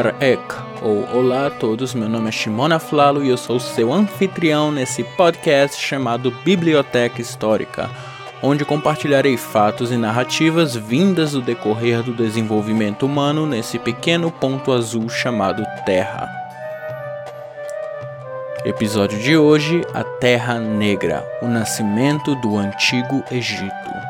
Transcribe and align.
Nuj 0.00 0.06
Harek, 0.06 0.54
ou 0.82 1.06
Olá 1.14 1.48
a 1.48 1.50
todos, 1.50 1.92
meu 1.92 2.08
nome 2.08 2.28
é 2.28 2.32
Shimona 2.32 2.78
Flalo 2.78 3.22
e 3.22 3.28
eu 3.28 3.36
sou 3.36 3.60
seu 3.60 3.92
anfitrião 3.92 4.72
nesse 4.72 5.04
podcast 5.04 5.78
chamado 5.80 6.30
Biblioteca 6.42 7.20
Histórica, 7.20 7.90
onde 8.42 8.64
compartilharei 8.64 9.36
fatos 9.36 9.92
e 9.92 9.98
narrativas 9.98 10.74
vindas 10.74 11.32
do 11.32 11.42
decorrer 11.42 12.02
do 12.02 12.14
desenvolvimento 12.14 13.04
humano 13.04 13.44
nesse 13.44 13.78
pequeno 13.78 14.30
ponto 14.30 14.72
azul 14.72 15.06
chamado 15.10 15.62
Terra. 15.84 16.26
Episódio 18.64 19.18
de 19.18 19.36
hoje: 19.36 19.82
A 19.92 20.02
Terra 20.02 20.58
Negra, 20.58 21.26
o 21.42 21.46
nascimento 21.46 22.34
do 22.36 22.56
Antigo 22.56 23.22
Egito. 23.30 24.09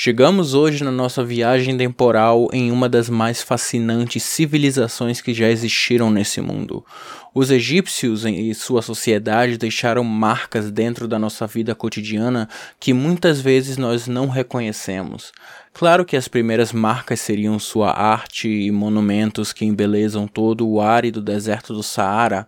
Chegamos 0.00 0.54
hoje 0.54 0.84
na 0.84 0.92
nossa 0.92 1.24
viagem 1.24 1.76
temporal 1.76 2.48
em 2.52 2.70
uma 2.70 2.88
das 2.88 3.10
mais 3.10 3.42
fascinantes 3.42 4.22
civilizações 4.22 5.20
que 5.20 5.34
já 5.34 5.50
existiram 5.50 6.08
nesse 6.08 6.40
mundo. 6.40 6.86
Os 7.34 7.50
egípcios 7.50 8.24
e 8.24 8.54
sua 8.54 8.80
sociedade 8.80 9.58
deixaram 9.58 10.04
marcas 10.04 10.70
dentro 10.70 11.08
da 11.08 11.18
nossa 11.18 11.48
vida 11.48 11.74
cotidiana 11.74 12.48
que 12.78 12.92
muitas 12.92 13.40
vezes 13.40 13.76
nós 13.76 14.06
não 14.06 14.28
reconhecemos. 14.28 15.32
Claro 15.74 16.04
que 16.04 16.16
as 16.16 16.28
primeiras 16.28 16.72
marcas 16.72 17.18
seriam 17.18 17.58
sua 17.58 17.90
arte 17.90 18.48
e 18.48 18.70
monumentos 18.70 19.52
que 19.52 19.64
embelezam 19.64 20.28
todo 20.28 20.64
o 20.64 20.80
árido 20.80 21.20
deserto 21.20 21.74
do 21.74 21.82
Saara 21.82 22.46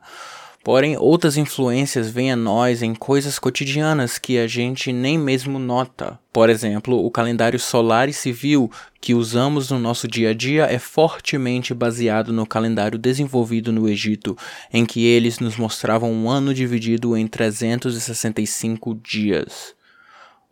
Porém, 0.63 0.95
outras 0.99 1.39
influências 1.39 2.11
vêm 2.11 2.33
a 2.33 2.37
nós 2.37 2.83
em 2.83 2.95
coisas 2.95 3.39
cotidianas 3.39 4.19
que 4.19 4.39
a 4.39 4.47
gente 4.47 4.93
nem 4.93 5.19
mesmo 5.19 5.59
nota. 5.59 6.19
Por 6.31 6.51
exemplo, 6.51 7.03
o 7.03 7.11
calendário 7.11 7.59
solar 7.59 8.11
e 8.11 8.13
civil 8.13 8.71
que 9.01 9.15
usamos 9.15 9.71
no 9.71 9.79
nosso 9.79 10.07
dia 10.07 10.31
a 10.31 10.35
dia 10.35 10.67
é 10.67 10.79
fortemente 10.79 11.73
baseado 11.73 12.31
no 12.31 12.47
calendário 12.47 12.99
desenvolvido 12.99 13.73
no 13.73 13.89
Egito, 13.89 14.37
em 14.71 14.85
que 14.85 15.07
eles 15.07 15.39
nos 15.39 15.57
mostravam 15.57 16.13
um 16.13 16.29
ano 16.29 16.53
dividido 16.53 17.17
em 17.17 17.27
365 17.27 18.95
dias. 19.03 19.75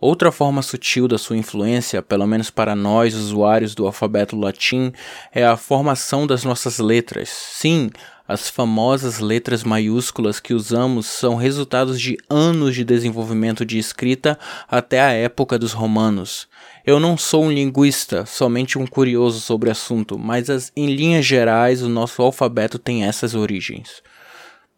Outra 0.00 0.30
forma 0.30 0.62
sutil 0.62 1.08
da 1.08 1.18
sua 1.18 1.36
influência, 1.36 2.00
pelo 2.00 2.24
menos 2.24 2.50
para 2.50 2.76
nós 2.76 3.14
usuários 3.14 3.74
do 3.74 3.84
alfabeto 3.84 4.36
latim, 4.36 4.92
é 5.34 5.44
a 5.44 5.56
formação 5.56 6.24
das 6.24 6.44
nossas 6.44 6.78
letras. 6.78 7.28
Sim, 7.28 7.90
as 8.28 8.50
famosas 8.50 9.20
letras 9.20 9.64
maiúsculas 9.64 10.38
que 10.38 10.52
usamos 10.52 11.06
são 11.06 11.34
resultados 11.34 11.98
de 11.98 12.18
anos 12.28 12.74
de 12.74 12.84
desenvolvimento 12.84 13.64
de 13.64 13.78
escrita 13.78 14.38
até 14.68 15.00
a 15.00 15.12
época 15.12 15.58
dos 15.58 15.72
romanos. 15.72 16.46
Eu 16.84 17.00
não 17.00 17.16
sou 17.16 17.44
um 17.44 17.50
linguista, 17.50 18.26
somente 18.26 18.78
um 18.78 18.86
curioso 18.86 19.40
sobre 19.40 19.70
o 19.70 19.72
assunto, 19.72 20.18
mas 20.18 20.50
as, 20.50 20.70
em 20.76 20.94
linhas 20.94 21.24
gerais 21.24 21.82
o 21.82 21.88
nosso 21.88 22.20
alfabeto 22.20 22.78
tem 22.78 23.04
essas 23.04 23.34
origens. 23.34 24.02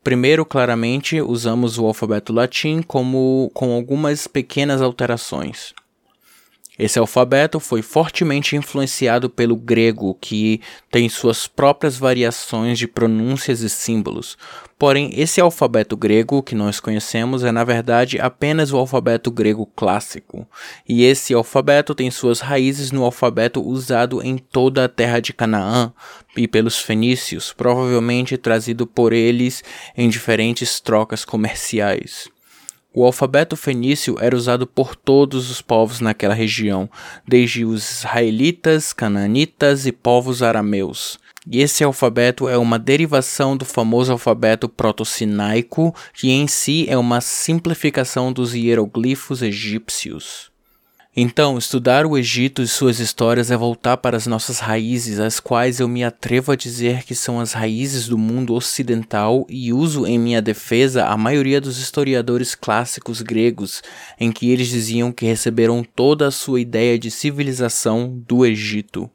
Primeiro, 0.03 0.47
claramente, 0.47 1.21
usamos 1.21 1.77
o 1.77 1.87
alfabeto 1.87 2.33
latim 2.33 2.81
como 2.83 3.51
com 3.53 3.75
algumas 3.75 4.29
pequenas 4.29 4.81
alterações. 4.81 5.75
Esse 6.81 6.99
alfabeto 6.99 7.61
foi 7.61 7.83
fortemente 7.83 8.57
influenciado 8.57 9.29
pelo 9.29 9.55
grego, 9.55 10.17
que 10.19 10.63
tem 10.91 11.11
suas 11.11 11.47
próprias 11.47 11.99
variações 11.99 12.79
de 12.79 12.89
pronúncias 12.89 13.61
e 13.61 13.69
símbolos. 13.69 14.39
Porém, 14.79 15.11
esse 15.13 15.43
alfabeto 15.43 15.95
grego 15.95 16.43
que 16.43 16.55
nós 16.55 16.81
conhecemos 16.81 17.45
é 17.45 17.53
na 17.53 17.65
verdade 17.65 18.19
apenas 18.19 18.73
o 18.73 18.79
alfabeto 18.79 19.31
grego 19.31 19.67
clássico. 19.77 20.49
E 20.89 21.05
esse 21.05 21.35
alfabeto 21.35 21.95
tem 21.95 22.11
suas 22.11 22.41
raízes 22.41 22.91
no 22.91 23.05
alfabeto 23.05 23.61
usado 23.61 24.23
em 24.23 24.39
toda 24.39 24.87
a 24.87 24.89
terra 24.89 25.21
de 25.21 25.35
Canaã 25.35 25.93
e 26.35 26.49
pelos 26.49 26.79
fenícios, 26.79 27.53
provavelmente 27.53 28.39
trazido 28.39 28.87
por 28.87 29.13
eles 29.13 29.63
em 29.95 30.09
diferentes 30.09 30.81
trocas 30.81 31.27
comerciais. 31.27 32.31
O 32.93 33.05
alfabeto 33.05 33.57
fenício 33.57 34.17
era 34.21 34.35
usado 34.35 34.67
por 34.67 34.97
todos 34.97 35.49
os 35.49 35.63
povos 35.63 36.01
naquela 36.01 36.35
região, 36.35 36.91
desde 37.27 37.65
os 37.65 37.99
israelitas, 37.99 38.93
cananitas 38.93 39.87
e 39.87 39.93
povos 39.93 40.43
arameus. 40.43 41.17
E 41.49 41.61
esse 41.61 41.85
alfabeto 41.85 42.49
é 42.49 42.59
uma 42.59 42.81
derivação 42.81 43.57
do 43.57 43.65
famoso 43.65 44.11
alfabeto 44.11 44.69
proto-sinaico, 44.69 45.95
que 46.13 46.31
em 46.31 46.49
si 46.49 46.85
é 46.89 46.99
uma 46.99 47.21
simplificação 47.21 48.33
dos 48.33 48.55
hieroglifos 48.55 49.41
egípcios. 49.41 50.50
Então, 51.17 51.59
estudar 51.59 52.07
o 52.07 52.17
Egito 52.17 52.63
e 52.63 52.69
suas 52.69 53.01
histórias 53.01 53.51
é 53.51 53.57
voltar 53.57 53.97
para 53.97 54.17
as 54.17 54.29
nossas 54.29 54.61
raízes, 54.61 55.19
as 55.19 55.41
quais 55.41 55.81
eu 55.81 55.89
me 55.89 56.05
atrevo 56.05 56.53
a 56.53 56.57
dizer 56.57 57.03
que 57.03 57.17
são 57.17 57.41
as 57.41 57.53
raízes 57.53 58.07
do 58.07 58.17
mundo 58.17 58.55
ocidental 58.55 59.45
e 59.49 59.73
uso 59.73 60.07
em 60.07 60.17
minha 60.17 60.41
defesa 60.41 61.07
a 61.07 61.17
maioria 61.17 61.61
dos 61.61 61.79
historiadores 61.79 62.55
clássicos 62.55 63.23
gregos, 63.23 63.83
em 64.21 64.31
que 64.31 64.53
eles 64.53 64.69
diziam 64.69 65.11
que 65.11 65.27
receberam 65.27 65.83
toda 65.83 66.29
a 66.29 66.31
sua 66.31 66.61
ideia 66.61 66.97
de 66.97 67.11
civilização 67.11 68.23
do 68.25 68.47
Egito. 68.47 69.11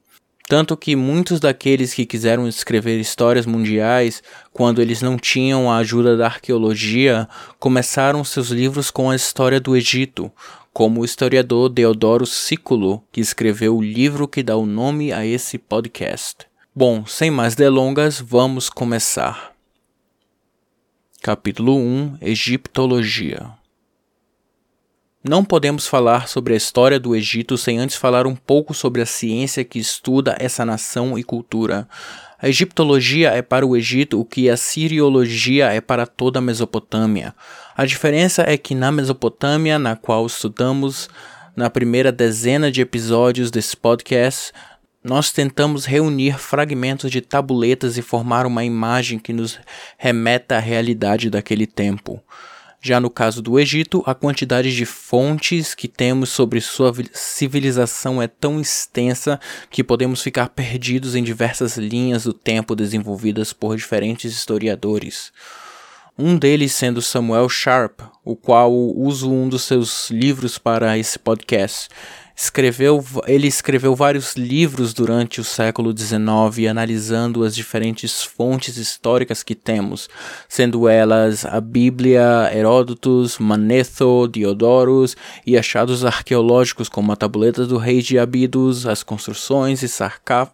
Tanto 0.49 0.75
que 0.75 0.97
muitos 0.97 1.39
daqueles 1.39 1.93
que 1.93 2.05
quiseram 2.05 2.45
escrever 2.45 2.99
histórias 2.99 3.45
mundiais, 3.45 4.21
quando 4.51 4.79
eles 4.79 5.01
não 5.01 5.17
tinham 5.17 5.71
a 5.71 5.77
ajuda 5.77 6.15
da 6.17 6.25
arqueologia, 6.25 7.27
começaram 7.57 8.23
seus 8.23 8.49
livros 8.49 8.91
com 8.91 9.09
a 9.09 9.15
história 9.15 9.59
do 9.59 9.75
Egito, 9.75 10.31
como 10.75 10.99
o 10.99 11.05
historiador 11.05 11.69
Deodoro 11.69 12.25
Sículo, 12.25 13.01
que 13.09 13.21
escreveu 13.21 13.77
o 13.77 13.81
livro 13.81 14.27
que 14.27 14.43
dá 14.43 14.57
o 14.57 14.65
nome 14.65 15.13
a 15.13 15.25
esse 15.25 15.57
podcast. 15.57 16.45
Bom, 16.75 17.05
sem 17.05 17.31
mais 17.31 17.55
delongas, 17.55 18.19
vamos 18.19 18.69
começar. 18.69 19.53
Capítulo 21.21 21.77
1 21.77 22.17
Egiptologia 22.19 23.53
Não 25.27 25.43
podemos 25.43 25.87
falar 25.87 26.27
sobre 26.27 26.53
a 26.53 26.57
história 26.57 26.99
do 26.99 27.15
Egito 27.15 27.57
sem 27.57 27.79
antes 27.79 27.95
falar 27.95 28.27
um 28.27 28.35
pouco 28.35 28.75
sobre 28.75 29.01
a 29.01 29.07
ciência 29.07 29.63
que 29.63 29.79
estuda 29.79 30.37
essa 30.39 30.63
nação 30.63 31.17
e 31.17 31.23
cultura. 31.23 31.89
A 32.39 32.47
egiptologia 32.47 33.31
é 33.31 33.41
para 33.41 33.65
o 33.65 33.75
Egito 33.75 34.19
o 34.19 34.23
que 34.23 34.51
a 34.51 34.55
siriologia 34.55 35.73
é 35.73 35.81
para 35.81 36.05
toda 36.05 36.37
a 36.37 36.41
Mesopotâmia. 36.43 37.33
A 37.75 37.87
diferença 37.87 38.43
é 38.43 38.55
que 38.55 38.75
na 38.75 38.91
Mesopotâmia, 38.91 39.79
na 39.79 39.95
qual 39.95 40.27
estudamos 40.27 41.09
na 41.55 41.71
primeira 41.71 42.11
dezena 42.11 42.71
de 42.71 42.81
episódios 42.81 43.49
desse 43.49 43.75
podcast, 43.75 44.51
nós 45.03 45.31
tentamos 45.31 45.85
reunir 45.85 46.37
fragmentos 46.37 47.09
de 47.09 47.19
tabuletas 47.19 47.97
e 47.97 48.03
formar 48.03 48.45
uma 48.45 48.63
imagem 48.63 49.17
que 49.17 49.33
nos 49.33 49.59
remeta 49.97 50.57
à 50.57 50.59
realidade 50.59 51.31
daquele 51.31 51.65
tempo. 51.65 52.21
Já 52.87 52.99
no 52.99 53.09
caso 53.09 53.41
do 53.41 53.59
Egito, 53.59 54.03
a 54.05 54.13
quantidade 54.13 54.71
de 54.71 54.85
fontes 54.85 55.73
que 55.73 55.87
temos 55.87 56.29
sobre 56.29 56.61
sua 56.61 56.93
civilização 57.13 58.21
é 58.21 58.27
tão 58.27 58.61
extensa 58.61 59.39
que 59.71 59.83
podemos 59.83 60.21
ficar 60.21 60.49
perdidos 60.49 61.15
em 61.15 61.23
diversas 61.23 61.77
linhas 61.77 62.25
do 62.25 62.31
tempo 62.31 62.75
desenvolvidas 62.75 63.51
por 63.51 63.75
diferentes 63.75 64.31
historiadores. 64.31 65.33
Um 66.15 66.37
deles 66.37 66.73
sendo 66.73 67.01
Samuel 67.01 67.49
Sharp, 67.49 68.01
o 68.23 68.35
qual 68.35 68.71
uso 68.71 69.33
um 69.33 69.49
dos 69.49 69.63
seus 69.63 70.11
livros 70.11 70.59
para 70.59 70.95
esse 70.95 71.17
podcast 71.17 71.89
escreveu, 72.35 73.03
ele 73.25 73.47
escreveu 73.47 73.95
vários 73.95 74.35
livros 74.35 74.93
durante 74.93 75.39
o 75.39 75.43
século 75.43 75.97
XIX, 75.97 76.69
analisando 76.69 77.43
as 77.43 77.55
diferentes 77.55 78.23
fontes 78.23 78.75
históricas 78.75 79.41
que 79.41 79.55
temos, 79.55 80.09
sendo 80.49 80.89
elas 80.89 81.45
a 81.45 81.61
Bíblia, 81.61 82.51
Heródotos, 82.53 83.39
Manetho, 83.39 84.27
Diodorus 84.27 85.15
e 85.45 85.57
achados 85.57 86.03
arqueológicos 86.03 86.89
como 86.89 87.11
a 87.11 87.15
tabuleta 87.15 87.65
do 87.65 87.77
rei 87.77 88.01
de 88.01 88.19
Abidos, 88.19 88.85
as 88.85 89.01
construções 89.01 89.81
e, 89.81 89.87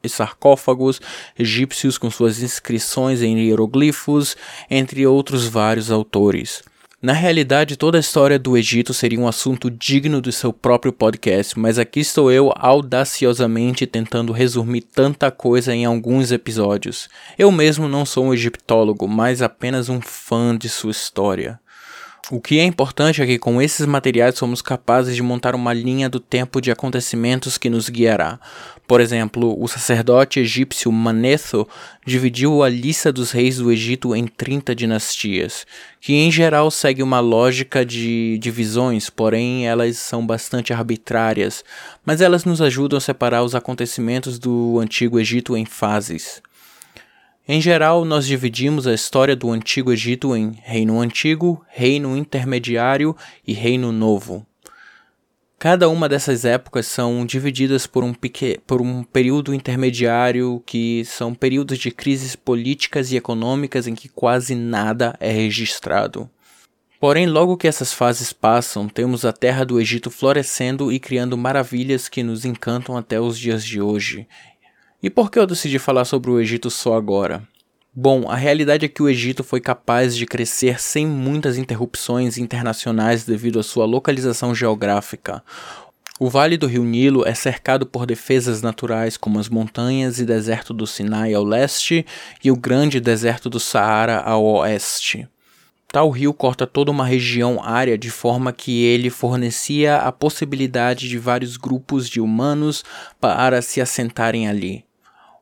e 0.04 0.10
sarcófagos 0.10 1.02
egípcios 1.38 1.98
com 1.98 2.12
suas 2.12 2.44
inscrições 2.44 3.22
em 3.22 3.38
hieroglifos, 3.40 4.38
entre 4.70 5.08
outros 5.08 5.48
vários 5.48 5.90
autores. 5.90 6.71
Na 7.02 7.14
realidade, 7.14 7.78
toda 7.78 7.98
a 7.98 8.00
história 8.00 8.38
do 8.38 8.56
Egito 8.56 8.94
seria 8.94 9.20
um 9.20 9.28
assunto 9.28 9.72
digno 9.72 10.22
do 10.22 10.32
seu 10.32 10.54
próprio 10.54 10.94
podcast, 10.94 11.58
mas 11.58 11.80
aqui 11.80 12.00
estou 12.00 12.32
eu 12.32 12.54
audaciosamente 12.56 13.88
tentando 13.88 14.32
resumir 14.32 14.82
tanta 14.82 15.32
coisa 15.32 15.74
em 15.74 15.84
alguns 15.84 16.32
episódios. 16.32 17.10
Eu 17.40 17.52
mesmo 17.52 17.88
não 17.88 18.06
sou 18.06 18.26
um 18.26 18.34
egiptólogo, 18.36 19.08
mas 19.08 19.42
apenas 19.42 19.90
um 19.90 20.00
fã 20.00 20.56
de 20.56 20.70
sua 20.70 20.92
história. 20.92 21.60
O 22.30 22.40
que 22.40 22.60
é 22.60 22.64
importante 22.64 23.22
é 23.22 23.26
que 23.26 23.40
com 23.40 23.62
esses 23.62 23.86
materiais 23.86 24.38
somos 24.38 24.62
capazes 24.62 25.16
de 25.16 25.24
montar 25.24 25.56
uma 25.56 25.74
linha 25.74 26.08
do 26.08 26.20
tempo 26.20 26.62
de 26.62 26.72
acontecimentos 26.72 27.58
que 27.58 27.70
nos 27.70 27.90
guiará. 27.90 28.40
Por 28.88 29.02
exemplo, 29.02 29.56
o 29.62 29.68
sacerdote 29.68 30.40
egípcio 30.40 30.92
Manetho 30.92 31.68
dividiu 32.06 32.62
a 32.62 32.70
lista 32.70 33.12
dos 33.12 33.32
reis 33.32 33.58
do 33.58 33.72
Egito 33.72 34.16
em 34.16 34.28
30 34.28 34.76
dinastias, 34.76 35.66
que 36.00 36.14
em 36.14 36.32
geral 36.32 36.70
segue 36.70 37.02
uma 37.02 37.20
lógica 37.20 37.86
de 37.86 38.38
divisões, 38.38 39.10
porém 39.10 39.68
elas 39.68 39.98
são 39.98 40.26
bastante 40.26 40.72
arbitrárias, 40.72 41.66
mas 42.06 42.22
elas 42.22 42.46
nos 42.46 42.62
ajudam 42.62 42.98
a 42.98 43.02
separar 43.02 43.44
os 43.44 43.56
acontecimentos 43.56 44.38
do 44.38 44.80
Antigo 44.80 45.20
Egito 45.20 45.58
em 45.58 45.66
fases. 45.66 46.42
Em 47.54 47.60
geral, 47.60 48.06
nós 48.06 48.26
dividimos 48.26 48.88
a 48.88 48.94
história 48.94 49.36
do 49.36 49.52
Antigo 49.52 49.92
Egito 49.92 50.34
em 50.38 50.54
Reino 50.64 51.02
Antigo, 51.02 51.62
Reino 51.68 52.16
Intermediário 52.16 53.14
e 53.46 53.52
Reino 53.52 53.92
Novo. 53.92 54.48
Cada 55.60 55.90
uma 55.90 56.08
dessas 56.08 56.46
épocas 56.46 56.86
são 56.86 57.26
divididas 57.26 57.86
por 57.86 58.06
um, 58.06 58.14
por 58.66 58.82
um 58.82 59.04
período 59.04 59.54
intermediário, 59.54 60.64
que 60.66 61.04
são 61.04 61.36
períodos 61.36 61.78
de 61.78 61.92
crises 61.92 62.38
políticas 62.38 63.12
e 63.12 63.18
econômicas 63.18 63.86
em 63.86 63.96
que 63.96 64.08
quase 64.08 64.56
nada 64.56 65.14
é 65.20 65.30
registrado. 65.30 66.30
Porém, 67.02 67.26
logo 67.26 67.58
que 67.58 67.68
essas 67.68 67.92
fases 67.92 68.32
passam, 68.32 68.88
temos 68.88 69.26
a 69.26 69.34
terra 69.34 69.66
do 69.66 69.78
Egito 69.82 70.10
florescendo 70.10 70.90
e 70.90 71.00
criando 71.00 71.36
maravilhas 71.36 72.08
que 72.08 72.24
nos 72.24 72.46
encantam 72.46 72.96
até 72.96 73.20
os 73.20 73.38
dias 73.38 73.66
de 73.66 73.82
hoje, 73.82 74.28
e 75.02 75.10
por 75.10 75.32
que 75.32 75.40
eu 75.40 75.48
decidi 75.48 75.80
falar 75.80 76.06
sobre 76.06 76.30
o 76.30 76.40
Egito 76.40 76.70
só 76.70 76.96
agora? 76.96 77.42
Bom, 77.94 78.30
a 78.30 78.36
realidade 78.36 78.86
é 78.86 78.88
que 78.88 79.04
o 79.04 79.10
Egito 79.10 79.44
foi 79.44 79.60
capaz 79.60 80.16
de 80.16 80.26
crescer 80.26 80.82
sem 80.82 81.06
muitas 81.06 81.58
interrupções 81.58 82.38
internacionais 82.38 83.26
devido 83.26 83.60
à 83.60 83.64
sua 83.64 83.86
localização 83.86 84.56
geográfica. 84.56 85.44
O 86.18 86.30
Vale 86.30 86.56
do 86.56 86.68
Rio 86.68 86.84
Nilo 86.84 87.28
é 87.28 87.34
cercado 87.34 87.86
por 87.86 88.06
defesas 88.06 88.62
naturais 88.62 89.18
como 89.18 89.40
as 89.40 89.50
montanhas 89.50 90.20
e 90.20 90.26
deserto 90.26 90.74
do 90.74 90.86
Sinai 90.88 91.34
ao 91.34 91.44
leste 91.44 92.06
e 92.44 92.52
o 92.52 92.56
grande 92.56 93.00
deserto 93.00 93.50
do 93.50 93.60
Saara 93.60 94.20
ao 94.20 94.44
oeste. 94.44 95.28
Tal 95.92 96.10
rio 96.10 96.34
corta 96.34 96.66
toda 96.66 96.92
uma 96.92 97.06
região 97.06 97.62
área 97.62 97.98
de 97.98 98.10
forma 98.10 98.54
que 98.54 98.84
ele 98.84 99.10
fornecia 99.10 99.98
a 99.98 100.12
possibilidade 100.12 101.10
de 101.10 101.18
vários 101.18 101.58
grupos 101.58 102.08
de 102.08 102.22
humanos 102.22 102.86
para 103.20 103.62
se 103.62 103.82
assentarem 103.82 104.48
ali. 104.48 104.86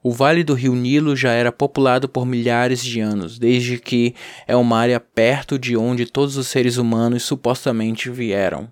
O 0.01 0.11
Vale 0.11 0.45
do 0.45 0.53
Rio 0.53 0.75
Nilo 0.75 1.13
já 1.13 1.33
era 1.33 1.51
populado 1.51 2.07
por 2.07 2.25
milhares 2.25 2.81
de 2.81 3.01
anos, 3.01 3.37
desde 3.37 3.77
que 3.77 4.15
é 4.47 4.55
uma 4.55 4.77
área 4.77 4.99
perto 4.99 5.59
de 5.59 5.75
onde 5.75 6.05
todos 6.05 6.37
os 6.37 6.47
seres 6.47 6.77
humanos 6.77 7.23
supostamente 7.23 8.09
vieram. 8.09 8.71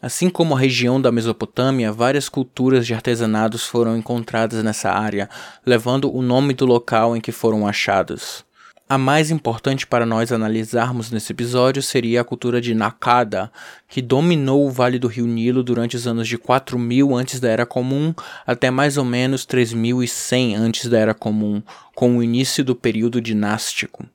Assim 0.00 0.28
como 0.28 0.54
a 0.54 0.58
região 0.60 1.00
da 1.00 1.10
Mesopotâmia, 1.10 1.90
várias 1.90 2.28
culturas 2.28 2.86
de 2.86 2.92
artesanados 2.92 3.64
foram 3.64 3.96
encontradas 3.96 4.62
nessa 4.62 4.90
área, 4.92 5.28
levando 5.64 6.14
o 6.14 6.20
nome 6.20 6.52
do 6.52 6.66
local 6.66 7.16
em 7.16 7.20
que 7.20 7.32
foram 7.32 7.66
achados. 7.66 8.44
A 8.90 8.96
mais 8.96 9.30
importante 9.30 9.86
para 9.86 10.06
nós 10.06 10.32
analisarmos 10.32 11.10
nesse 11.10 11.30
episódio 11.30 11.82
seria 11.82 12.22
a 12.22 12.24
cultura 12.24 12.58
de 12.58 12.74
Nakada, 12.74 13.52
que 13.86 14.00
dominou 14.00 14.66
o 14.66 14.70
Vale 14.70 14.98
do 14.98 15.06
Rio 15.06 15.26
Nilo 15.26 15.62
durante 15.62 15.94
os 15.94 16.06
anos 16.06 16.26
de 16.26 16.38
4000 16.38 17.14
antes 17.14 17.38
da 17.38 17.50
Era 17.50 17.66
Comum 17.66 18.14
até 18.46 18.70
mais 18.70 18.96
ou 18.96 19.04
menos 19.04 19.44
3100 19.44 20.56
antes 20.56 20.88
da 20.88 20.98
Era 20.98 21.12
Comum, 21.12 21.62
com 21.94 22.16
o 22.16 22.22
início 22.22 22.64
do 22.64 22.74
período 22.74 23.20
dinástico. 23.20 24.06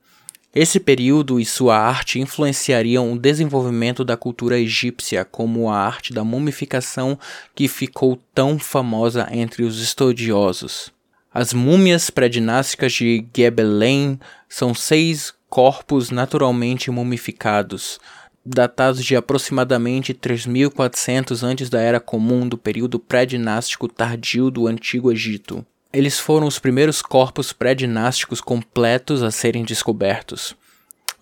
Esse 0.56 0.80
período 0.80 1.40
e 1.40 1.46
sua 1.46 1.78
arte 1.78 2.20
influenciariam 2.20 3.14
o 3.14 3.20
desenvolvimento 3.20 4.04
da 4.04 4.18
cultura 4.18 4.58
egípcia, 4.58 5.24
como 5.24 5.70
a 5.70 5.78
arte 5.78 6.12
da 6.12 6.24
mumificação 6.24 7.20
que 7.54 7.68
ficou 7.68 8.20
tão 8.34 8.58
famosa 8.58 9.28
entre 9.32 9.62
os 9.62 9.80
estudiosos. 9.80 10.92
As 11.36 11.52
múmias 11.52 12.12
pré-dinásticas 12.12 12.94
de 12.94 13.26
Gebelém 13.36 14.20
são 14.48 14.72
seis 14.76 15.34
corpos 15.50 16.12
naturalmente 16.12 16.92
mumificados, 16.92 18.00
datados 18.46 19.04
de 19.04 19.16
aproximadamente 19.16 20.14
3400 20.14 21.44
antes 21.44 21.72
da 21.72 21.82
Era 21.82 22.00
Comum 22.00 22.48
do 22.48 22.56
período 22.56 23.00
pré-dinástico 23.00 23.88
tardio 23.88 24.52
do 24.52 24.68
Antigo 24.68 25.12
Egito. 25.12 25.66
Eles 25.92 26.20
foram 26.20 26.46
os 26.46 26.60
primeiros 26.60 27.02
corpos 27.02 27.52
pré-dinásticos 27.52 28.40
completos 28.40 29.24
a 29.24 29.32
serem 29.32 29.64
descobertos. 29.64 30.56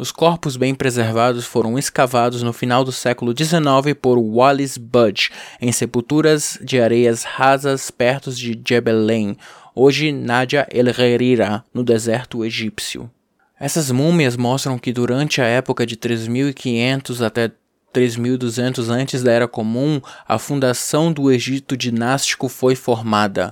Os 0.01 0.11
corpos 0.11 0.57
bem 0.57 0.73
preservados 0.73 1.45
foram 1.45 1.77
escavados 1.77 2.41
no 2.41 2.51
final 2.51 2.83
do 2.83 2.91
século 2.91 3.35
XIX 3.37 3.93
por 4.01 4.17
Wallis 4.17 4.75
Budge 4.75 5.29
em 5.61 5.71
sepulturas 5.71 6.57
de 6.59 6.81
areias 6.81 7.21
rasas 7.21 7.91
perto 7.91 8.31
de 8.31 8.59
Jebel 8.67 8.97
hoje 9.75 10.11
Nadia 10.11 10.67
El 10.71 10.87
Herrera, 10.87 11.63
no 11.71 11.83
deserto 11.83 12.43
egípcio. 12.43 13.11
Essas 13.59 13.91
múmias 13.91 14.35
mostram 14.35 14.79
que 14.79 14.91
durante 14.91 15.39
a 15.39 15.45
época 15.45 15.85
de 15.85 15.95
3500 15.95 17.21
até 17.21 17.51
3200 17.93 18.89
antes 18.89 19.21
da 19.21 19.31
Era 19.31 19.47
Comum, 19.47 20.01
a 20.27 20.39
fundação 20.39 21.13
do 21.13 21.31
Egito 21.31 21.77
dinástico 21.77 22.49
foi 22.49 22.73
formada. 22.73 23.51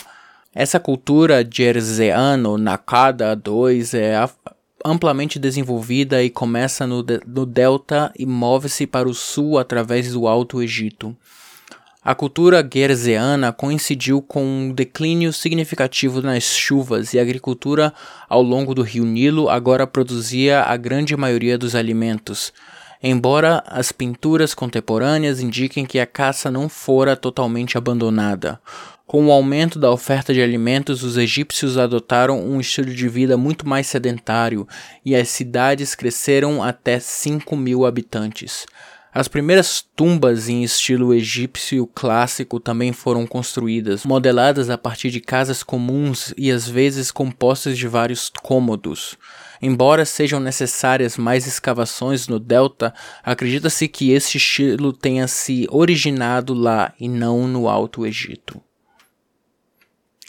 Essa 0.53 0.79
cultura 0.79 1.47
jerseano 1.47 2.57
Nakada 2.57 3.39
II 3.45 3.83
é 3.93 4.15
amplamente 4.85 5.37
desenvolvida 5.37 6.23
e 6.23 6.29
começa 6.29 6.87
no, 6.87 7.03
de 7.03 7.19
no 7.25 7.45
delta 7.45 8.11
e 8.17 8.25
move-se 8.25 8.87
para 8.87 9.09
o 9.09 9.13
sul 9.13 9.57
através 9.57 10.11
do 10.11 10.27
Alto 10.27 10.61
Egito. 10.61 11.15
A 12.03 12.15
cultura 12.15 12.61
guerzeana 12.61 13.51
coincidiu 13.51 14.21
com 14.21 14.43
um 14.43 14.73
declínio 14.73 15.33
significativo 15.33 16.21
nas 16.21 16.43
chuvas 16.43 17.13
e 17.13 17.19
a 17.19 17.21
agricultura 17.21 17.93
ao 18.27 18.41
longo 18.41 18.73
do 18.73 18.81
rio 18.81 19.03
Nilo 19.03 19.49
agora 19.49 19.85
produzia 19.85 20.63
a 20.63 20.77
grande 20.77 21.15
maioria 21.17 21.57
dos 21.57 21.75
alimentos, 21.75 22.53
embora 23.01 23.63
as 23.65 23.91
pinturas 23.91 24.53
contemporâneas 24.53 25.39
indiquem 25.39 25.85
que 25.85 25.99
a 25.99 26.05
caça 26.05 26.51
não 26.51 26.67
fora 26.67 27.15
totalmente 27.15 27.77
abandonada. 27.77 28.59
Com 29.09 29.25
o 29.25 29.31
aumento 29.31 29.79
da 29.79 29.89
oferta 29.89 30.31
de 30.33 30.41
alimentos, 30.41 31.01
os 31.01 31.17
egípcios 31.17 31.79
adotaram 31.79 32.39
um 32.47 32.59
estilo 32.59 32.93
de 32.93 33.09
vida 33.09 33.35
muito 33.35 33.67
mais 33.67 33.87
sedentário 33.87 34.67
e 35.03 35.15
as 35.15 35.29
cidades 35.29 35.95
cresceram 35.95 36.61
até 36.61 36.99
5 36.99 37.55
mil 37.57 37.87
habitantes. 37.87 38.67
As 39.11 39.27
primeiras 39.27 39.83
tumbas 39.95 40.47
em 40.47 40.63
estilo 40.63 41.11
egípcio 41.11 41.87
clássico 41.87 42.59
também 42.59 42.93
foram 42.93 43.25
construídas, 43.25 44.05
modeladas 44.05 44.69
a 44.69 44.77
partir 44.77 45.09
de 45.09 45.19
casas 45.19 45.63
comuns 45.63 46.31
e 46.37 46.51
às 46.51 46.67
vezes 46.67 47.09
compostas 47.09 47.75
de 47.75 47.87
vários 47.87 48.31
cômodos. 48.43 49.17
Embora 49.61 50.05
sejam 50.05 50.39
necessárias 50.39 51.17
mais 51.17 51.45
escavações 51.45 52.27
no 52.27 52.39
delta, 52.39 52.93
acredita-se 53.23 53.87
que 53.87 54.11
este 54.11 54.37
estilo 54.37 54.93
tenha 54.93 55.27
se 55.27 55.67
originado 55.69 56.53
lá 56.53 56.93
e 56.99 57.09
não 57.09 57.47
no 57.47 57.67
Alto 57.67 58.05
Egito. 58.05 58.61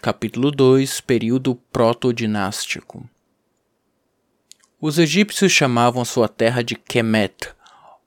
Capítulo 0.03 0.51
2 0.51 1.01
Período 1.03 1.55
Protodinástico 1.55 3.09
Os 4.81 4.99
egípcios 4.99 5.53
chamavam 5.53 6.05
sua 6.05 6.27
terra 6.27 6.63
de 6.63 6.75
Kemet, 6.75 7.55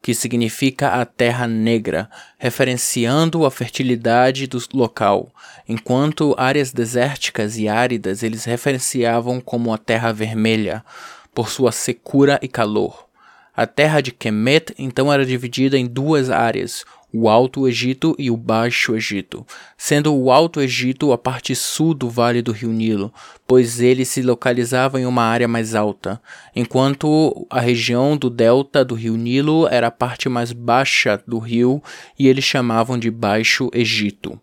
que 0.03 0.13
significa 0.13 0.89
a 0.89 1.05
terra 1.05 1.47
negra, 1.47 2.09
referenciando 2.37 3.45
a 3.45 3.49
fertilidade 3.49 4.47
do 4.47 4.61
local, 4.73 5.33
enquanto 5.67 6.35
áreas 6.37 6.73
desérticas 6.73 7.57
e 7.57 7.69
áridas 7.69 8.21
eles 8.21 8.43
referenciavam 8.43 9.39
como 9.39 9.73
a 9.73 9.77
terra 9.77 10.11
vermelha, 10.11 10.83
por 11.33 11.49
sua 11.49 11.71
secura 11.71 12.37
e 12.41 12.49
calor. 12.49 13.07
A 13.55 13.65
terra 13.65 14.01
de 14.01 14.11
Kemet 14.11 14.75
então 14.77 15.11
era 15.11 15.25
dividida 15.25 15.77
em 15.77 15.85
duas 15.85 16.29
áreas, 16.29 16.83
o 17.13 17.29
Alto 17.29 17.67
Egito 17.67 18.15
e 18.17 18.31
o 18.31 18.35
Baixo 18.35 18.95
Egito, 18.95 19.45
sendo 19.77 20.15
o 20.15 20.31
Alto 20.31 20.59
Egito 20.59 21.11
a 21.13 21.17
parte 21.17 21.55
sul 21.55 21.93
do 21.93 22.09
Vale 22.09 22.41
do 22.41 22.51
Rio 22.51 22.71
Nilo, 22.71 23.13
pois 23.45 23.79
ele 23.79 24.03
se 24.03 24.23
localizava 24.23 24.99
em 24.99 25.05
uma 25.05 25.23
área 25.23 25.47
mais 25.47 25.75
alta, 25.75 26.19
enquanto 26.55 27.45
a 27.51 27.59
região 27.59 28.17
do 28.17 28.31
delta 28.31 28.83
do 28.83 28.95
Rio 28.95 29.15
Nilo 29.15 29.67
era 29.67 29.87
a 29.87 29.91
parte 29.91 30.27
mais 30.27 30.51
baixa 30.51 31.21
do 31.27 31.37
rio 31.37 31.83
e 32.17 32.27
eles 32.27 32.43
chamavam 32.43 32.97
de 32.97 33.11
Baixo 33.11 33.69
Egito. 33.71 34.39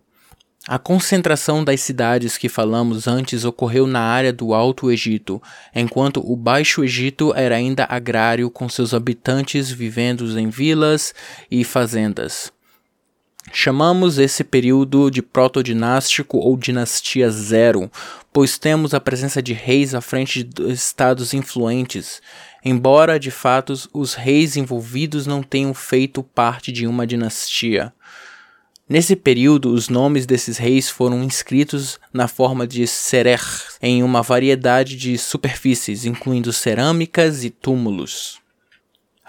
A 0.69 0.79
concentração 0.79 1.65
das 1.65 1.81
cidades 1.81 2.39
que 2.39 2.49
falamos 2.49 3.09
antes 3.09 3.45
ocorreu 3.45 3.87
na 3.87 4.03
área 4.03 4.33
do 4.33 4.55
Alto 4.55 4.93
Egito, 4.93 5.43
enquanto 5.75 6.21
o 6.25 6.37
Baixo 6.37 6.85
Egito 6.85 7.33
era 7.35 7.57
ainda 7.57 7.87
agrário, 7.89 8.49
com 8.51 8.69
seus 8.69 8.95
habitantes 8.95 9.71
vivendo 9.71 10.39
em 10.39 10.49
vilas 10.49 11.13
e 11.51 11.65
fazendas. 11.65 12.53
Chamamos 13.53 14.19
esse 14.19 14.45
período 14.45 15.11
de 15.11 15.23
protodinástico 15.23 16.39
ou 16.39 16.57
dinastia 16.57 17.31
zero, 17.31 17.91
pois 18.33 18.59
temos 18.59 18.93
a 18.93 19.01
presença 19.01 19.43
de 19.43 19.53
reis 19.53 19.95
à 19.95 20.01
frente 20.01 20.45
de 20.45 20.71
estados 20.71 21.33
influentes, 21.33 22.21
embora 22.65 23.19
de 23.19 23.31
fato 23.31 23.73
os 23.93 24.15
reis 24.15 24.57
envolvidos 24.57 25.27
não 25.27 25.43
tenham 25.43 25.73
feito 25.73 26.23
parte 26.23 26.71
de 26.71 26.87
uma 26.87 27.07
dinastia. 27.07 27.93
Nesse 28.89 29.17
período, 29.17 29.73
os 29.73 29.89
nomes 29.89 30.27
desses 30.27 30.59
reis 30.59 30.91
foram 30.91 31.23
inscritos 31.23 31.99
na 32.13 32.29
forma 32.29 32.67
de 32.67 32.87
serer 32.87 33.41
em 33.81 34.03
uma 34.03 34.21
variedade 34.21 34.97
de 34.97 35.17
superfícies, 35.17 36.05
incluindo 36.05 36.53
cerâmicas 36.53 37.45
e 37.45 37.51
túmulos. 37.51 38.41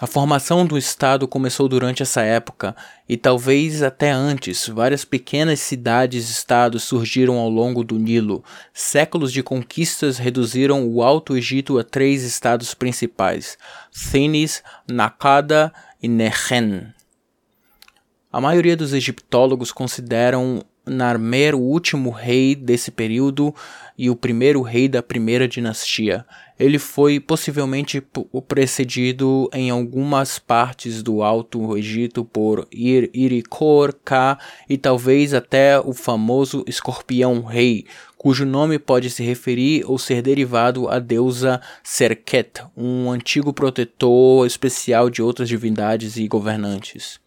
A 0.02 0.06
formação 0.08 0.66
do 0.66 0.76
Estado 0.76 1.28
começou 1.28 1.68
durante 1.68 2.02
essa 2.02 2.22
época, 2.22 2.74
e 3.08 3.16
talvez 3.16 3.84
até 3.84 4.10
antes, 4.10 4.66
várias 4.66 5.04
pequenas 5.04 5.60
cidades-estados 5.60 6.82
surgiram 6.82 7.38
ao 7.38 7.48
longo 7.48 7.84
do 7.84 8.00
Nilo. 8.00 8.42
Séculos 8.74 9.32
de 9.32 9.44
conquistas 9.44 10.18
reduziram 10.18 10.88
o 10.88 11.04
Alto 11.04 11.36
Egito 11.36 11.78
a 11.78 11.84
três 11.84 12.24
estados 12.24 12.74
principais: 12.74 13.56
Thinis, 13.92 14.60
Nakada 14.90 15.72
e 16.02 16.08
Nehen. 16.08 16.92
A 18.32 18.40
maioria 18.40 18.76
dos 18.76 18.92
egiptólogos 18.92 19.70
consideram 19.70 20.64
Narmer 20.84 21.54
o 21.54 21.60
último 21.60 22.10
rei 22.10 22.56
desse 22.56 22.90
período 22.90 23.54
e 23.96 24.10
o 24.10 24.16
primeiro 24.16 24.62
rei 24.62 24.88
da 24.88 25.00
primeira 25.00 25.46
dinastia. 25.46 26.26
Ele 26.58 26.78
foi 26.78 27.18
possivelmente 27.18 28.02
precedido 28.46 29.48
em 29.52 29.70
algumas 29.70 30.38
partes 30.38 31.02
do 31.02 31.22
Alto 31.22 31.76
Egito 31.76 32.24
por 32.24 32.66
Ir 32.70 33.10
Irikor 33.14 33.94
Ka 34.04 34.38
e 34.68 34.76
talvez 34.76 35.34
até 35.34 35.80
o 35.80 35.92
famoso 35.92 36.64
escorpião 36.66 37.42
rei, 37.42 37.86
cujo 38.16 38.44
nome 38.44 38.78
pode 38.78 39.10
se 39.10 39.22
referir 39.22 39.84
ou 39.86 39.98
ser 39.98 40.22
derivado 40.22 40.88
à 40.88 40.98
deusa 40.98 41.60
Serket, 41.82 42.62
um 42.76 43.10
antigo 43.10 43.52
protetor 43.52 44.46
especial 44.46 45.10
de 45.10 45.22
outras 45.22 45.48
divindades 45.48 46.16
e 46.16 46.28
governantes. 46.28 47.21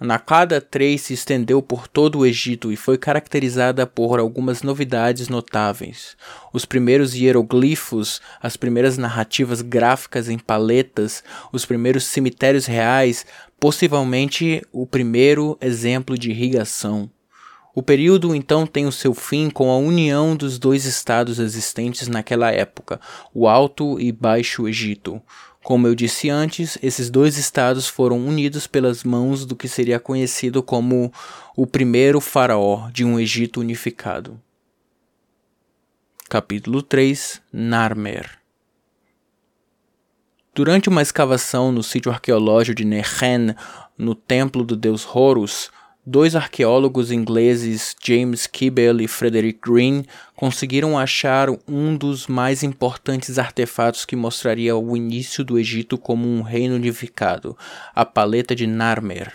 Nakada 0.00 0.60
3 0.60 1.00
se 1.00 1.12
estendeu 1.12 1.60
por 1.60 1.88
todo 1.88 2.20
o 2.20 2.26
Egito 2.26 2.70
e 2.70 2.76
foi 2.76 2.96
caracterizada 2.96 3.84
por 3.84 4.20
algumas 4.20 4.62
novidades 4.62 5.28
notáveis. 5.28 6.16
Os 6.52 6.64
primeiros 6.64 7.14
hieroglifos, 7.14 8.20
as 8.40 8.56
primeiras 8.56 8.96
narrativas 8.96 9.60
gráficas 9.60 10.28
em 10.28 10.38
paletas, 10.38 11.24
os 11.52 11.64
primeiros 11.64 12.04
cemitérios 12.04 12.66
reais, 12.66 13.26
possivelmente 13.58 14.62
o 14.70 14.86
primeiro 14.86 15.58
exemplo 15.60 16.16
de 16.16 16.30
irrigação. 16.30 17.10
O 17.74 17.82
período 17.82 18.34
então 18.34 18.66
tem 18.66 18.86
o 18.86 18.92
seu 18.92 19.14
fim 19.14 19.50
com 19.50 19.70
a 19.70 19.78
união 19.78 20.34
dos 20.34 20.58
dois 20.58 20.84
estados 20.84 21.38
existentes 21.38 22.08
naquela 22.08 22.50
época, 22.50 23.00
o 23.32 23.46
Alto 23.46 24.00
e 24.00 24.10
Baixo 24.10 24.68
Egito. 24.68 25.22
Como 25.62 25.86
eu 25.86 25.94
disse 25.94 26.30
antes, 26.30 26.78
esses 26.82 27.10
dois 27.10 27.36
estados 27.36 27.88
foram 27.88 28.26
unidos 28.26 28.66
pelas 28.66 29.04
mãos 29.04 29.44
do 29.44 29.56
que 29.56 29.68
seria 29.68 30.00
conhecido 30.00 30.62
como 30.62 31.12
o 31.56 31.66
primeiro 31.66 32.20
faraó 32.20 32.88
de 32.90 33.04
um 33.04 33.18
Egito 33.18 33.60
unificado. 33.60 34.40
Capítulo 36.28 36.82
3 36.82 37.42
Narmer 37.52 38.38
Durante 40.54 40.88
uma 40.88 41.02
escavação 41.02 41.70
no 41.70 41.82
sítio 41.82 42.10
arqueológico 42.10 42.76
de 42.76 42.84
Nehen, 42.84 43.54
no 43.96 44.14
templo 44.14 44.64
do 44.64 44.76
deus 44.76 45.06
Horus, 45.06 45.70
Dois 46.10 46.34
arqueólogos 46.34 47.12
ingleses, 47.12 47.94
James 48.02 48.46
Kibble 48.46 49.04
e 49.04 49.06
Frederick 49.06 49.60
Green, 49.62 50.06
conseguiram 50.34 50.98
achar 50.98 51.50
um 51.68 51.94
dos 51.94 52.26
mais 52.26 52.62
importantes 52.62 53.38
artefatos 53.38 54.06
que 54.06 54.16
mostraria 54.16 54.74
o 54.74 54.96
início 54.96 55.44
do 55.44 55.58
Egito 55.58 55.98
como 55.98 56.26
um 56.26 56.40
reino 56.40 56.76
unificado, 56.76 57.54
a 57.94 58.06
paleta 58.06 58.56
de 58.56 58.66
Narmer. 58.66 59.34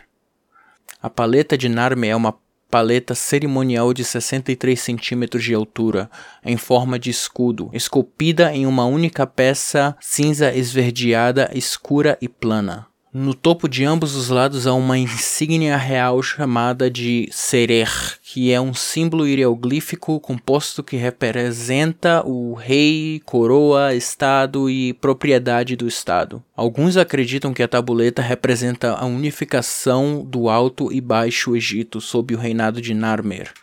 A 0.99 1.11
paleta 1.11 1.55
de 1.55 1.69
Narmer 1.69 2.09
é 2.09 2.15
uma 2.15 2.35
paleta 2.71 3.13
cerimonial 3.13 3.93
de 3.93 4.03
63 4.03 4.81
centímetros 4.81 5.43
de 5.43 5.53
altura, 5.53 6.09
em 6.43 6.57
forma 6.57 6.97
de 6.97 7.11
escudo, 7.11 7.69
esculpida 7.71 8.51
em 8.51 8.65
uma 8.65 8.85
única 8.87 9.27
peça 9.27 9.95
cinza 10.01 10.51
esverdeada, 10.51 11.51
escura 11.53 12.17
e 12.19 12.27
plana. 12.27 12.87
No 13.15 13.35
topo 13.35 13.69
de 13.69 13.85
ambos 13.85 14.15
os 14.15 14.29
lados 14.29 14.65
há 14.65 14.73
uma 14.73 14.97
insígnia 14.97 15.77
real 15.77 16.23
chamada 16.23 16.89
de 16.89 17.29
Serer, 17.31 17.87
que 18.23 18.51
é 18.51 18.59
um 18.59 18.73
símbolo 18.73 19.27
hieroglífico 19.27 20.19
composto 20.19 20.81
que 20.81 20.95
representa 20.95 22.25
o 22.25 22.55
rei, 22.55 23.21
coroa, 23.23 23.93
estado 23.93 24.67
e 24.67 24.93
propriedade 24.93 25.75
do 25.75 25.87
estado. 25.87 26.43
Alguns 26.55 26.97
acreditam 26.97 27.53
que 27.53 27.61
a 27.61 27.67
tabuleta 27.67 28.19
representa 28.19 28.93
a 28.93 29.05
unificação 29.05 30.25
do 30.25 30.49
Alto 30.49 30.91
e 30.91 30.99
Baixo 30.99 31.55
Egito 31.55 32.01
sob 32.01 32.33
o 32.33 32.39
reinado 32.39 32.81
de 32.81 32.95
Narmer 32.95 33.53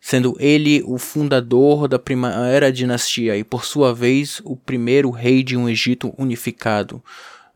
sendo 0.00 0.36
ele 0.38 0.82
o 0.86 0.96
fundador 0.96 1.86
da 1.86 1.98
primeira 1.98 2.72
dinastia 2.72 3.36
e, 3.36 3.44
por 3.44 3.64
sua 3.64 3.92
vez, 3.92 4.40
o 4.44 4.56
primeiro 4.56 5.10
rei 5.10 5.42
de 5.42 5.56
um 5.56 5.68
Egito 5.68 6.14
unificado. 6.16 7.02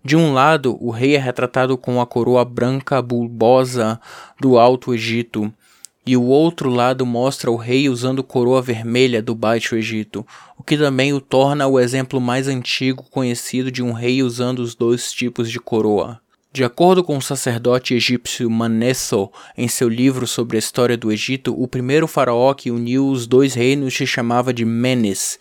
De 0.04 0.16
um 0.16 0.32
lado, 0.32 0.76
o 0.80 0.90
rei 0.90 1.14
é 1.14 1.18
retratado 1.18 1.78
com 1.78 2.00
a 2.00 2.06
coroa 2.06 2.44
branca 2.44 3.00
bulbosa 3.00 4.00
do 4.40 4.58
Alto 4.58 4.92
Egito, 4.92 5.52
e 6.04 6.16
o 6.16 6.24
outro 6.24 6.68
lado 6.68 7.06
mostra 7.06 7.50
o 7.50 7.56
rei 7.56 7.88
usando 7.88 8.24
coroa 8.24 8.60
vermelha 8.60 9.22
do 9.22 9.34
Baixo 9.34 9.76
Egito, 9.76 10.26
o 10.58 10.62
que 10.64 10.76
também 10.76 11.12
o 11.12 11.20
torna 11.20 11.68
o 11.68 11.78
exemplo 11.78 12.20
mais 12.20 12.48
antigo 12.48 13.04
conhecido 13.10 13.70
de 13.70 13.82
um 13.82 13.92
rei 13.92 14.22
usando 14.24 14.58
os 14.58 14.74
dois 14.74 15.12
tipos 15.12 15.48
de 15.48 15.60
coroa. 15.60 16.20
De 16.52 16.64
acordo 16.64 17.04
com 17.04 17.16
o 17.16 17.22
sacerdote 17.22 17.94
egípcio 17.94 18.50
Manetho, 18.50 19.30
em 19.56 19.68
seu 19.68 19.88
livro 19.88 20.26
sobre 20.26 20.56
a 20.56 20.58
história 20.58 20.98
do 20.98 21.10
Egito, 21.10 21.54
o 21.56 21.66
primeiro 21.66 22.06
faraó 22.08 22.52
que 22.52 22.70
uniu 22.70 23.08
os 23.08 23.26
dois 23.26 23.54
reinos 23.54 23.94
se 23.96 24.06
chamava 24.06 24.52
de 24.52 24.64
Menes, 24.64 25.38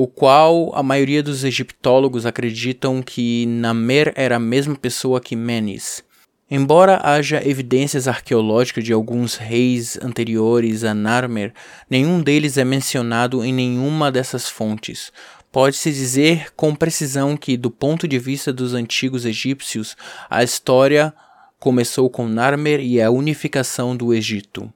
o 0.00 0.06
qual 0.06 0.70
a 0.76 0.80
maioria 0.80 1.24
dos 1.24 1.42
egiptólogos 1.42 2.24
acreditam 2.24 3.02
que 3.02 3.44
Namer 3.46 4.12
era 4.14 4.36
a 4.36 4.38
mesma 4.38 4.76
pessoa 4.76 5.20
que 5.20 5.34
Menes. 5.34 6.04
Embora 6.48 7.00
haja 7.02 7.42
evidências 7.44 8.06
arqueológicas 8.06 8.84
de 8.84 8.92
alguns 8.92 9.34
reis 9.34 9.98
anteriores 10.00 10.84
a 10.84 10.94
Narmer, 10.94 11.52
nenhum 11.90 12.22
deles 12.22 12.56
é 12.56 12.64
mencionado 12.64 13.44
em 13.44 13.52
nenhuma 13.52 14.12
dessas 14.12 14.48
fontes. 14.48 15.12
Pode-se 15.50 15.90
dizer 15.90 16.52
com 16.54 16.76
precisão 16.76 17.36
que, 17.36 17.56
do 17.56 17.68
ponto 17.68 18.06
de 18.06 18.20
vista 18.20 18.52
dos 18.52 18.74
antigos 18.74 19.26
egípcios, 19.26 19.96
a 20.30 20.44
história 20.44 21.12
começou 21.58 22.08
com 22.08 22.28
Narmer 22.28 22.78
e 22.78 23.02
a 23.02 23.10
unificação 23.10 23.96
do 23.96 24.14
Egito. 24.14 24.72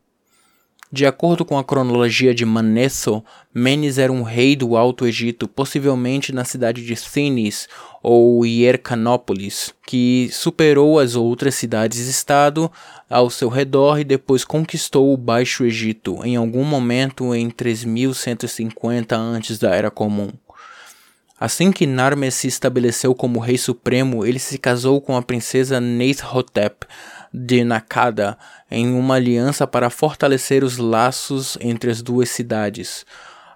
De 0.94 1.06
acordo 1.06 1.42
com 1.42 1.56
a 1.56 1.64
cronologia 1.64 2.34
de 2.34 2.44
Manetho, 2.44 3.24
Menes 3.54 3.96
era 3.96 4.12
um 4.12 4.22
rei 4.22 4.54
do 4.54 4.76
Alto 4.76 5.06
Egito, 5.06 5.48
possivelmente 5.48 6.34
na 6.34 6.44
cidade 6.44 6.84
de 6.84 6.94
Thinis 6.94 7.66
ou 8.02 8.44
Hiercanópolis, 8.44 9.72
que 9.86 10.28
superou 10.30 10.98
as 10.98 11.16
outras 11.16 11.54
cidades-estado 11.54 12.70
ao 13.08 13.30
seu 13.30 13.48
redor 13.48 14.00
e 14.00 14.04
depois 14.04 14.44
conquistou 14.44 15.14
o 15.14 15.16
Baixo 15.16 15.64
Egito 15.64 16.22
em 16.24 16.36
algum 16.36 16.62
momento 16.62 17.34
em 17.34 17.48
3150 17.48 19.16
antes 19.16 19.58
da 19.58 19.74
Era 19.74 19.90
Comum. 19.90 20.28
Assim 21.42 21.72
que 21.72 21.88
Narmes 21.88 22.36
se 22.36 22.46
estabeleceu 22.46 23.16
como 23.16 23.40
rei 23.40 23.58
supremo, 23.58 24.24
ele 24.24 24.38
se 24.38 24.56
casou 24.58 25.00
com 25.00 25.16
a 25.16 25.22
princesa 25.22 25.80
Neithotep, 25.80 26.86
de 27.34 27.64
Nakada 27.64 28.38
em 28.70 28.94
uma 28.94 29.16
aliança 29.16 29.66
para 29.66 29.90
fortalecer 29.90 30.62
os 30.62 30.78
laços 30.78 31.58
entre 31.60 31.90
as 31.90 32.00
duas 32.00 32.30
cidades. 32.30 33.04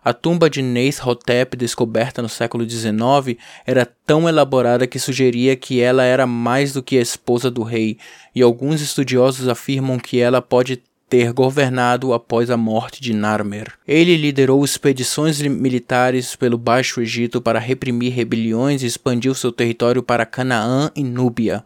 A 0.04 0.12
tumba 0.12 0.50
de 0.50 0.62
Neith-Hotep, 0.62 1.56
descoberta 1.56 2.20
no 2.20 2.28
século 2.28 2.68
XIX, 2.68 3.38
era 3.64 3.86
tão 4.04 4.28
elaborada 4.28 4.88
que 4.88 4.98
sugeria 4.98 5.54
que 5.54 5.80
ela 5.80 6.02
era 6.02 6.26
mais 6.26 6.72
do 6.72 6.82
que 6.82 6.98
a 6.98 7.02
esposa 7.02 7.52
do 7.52 7.62
rei, 7.62 7.98
e 8.34 8.42
alguns 8.42 8.80
estudiosos 8.80 9.46
afirmam 9.46 9.96
que 9.96 10.18
ela 10.18 10.42
pode 10.42 10.82
ter 11.08 11.32
governado 11.32 12.12
após 12.12 12.50
a 12.50 12.56
morte 12.56 13.00
de 13.00 13.14
Narmer. 13.14 13.72
Ele 13.86 14.16
liderou 14.16 14.64
expedições 14.64 15.40
militares 15.40 16.34
pelo 16.34 16.58
Baixo 16.58 17.00
Egito 17.00 17.40
para 17.40 17.58
reprimir 17.58 18.12
rebeliões 18.12 18.82
e 18.82 18.86
expandiu 18.86 19.34
seu 19.34 19.52
território 19.52 20.02
para 20.02 20.26
Canaã 20.26 20.90
e 20.96 21.04
Núbia. 21.04 21.64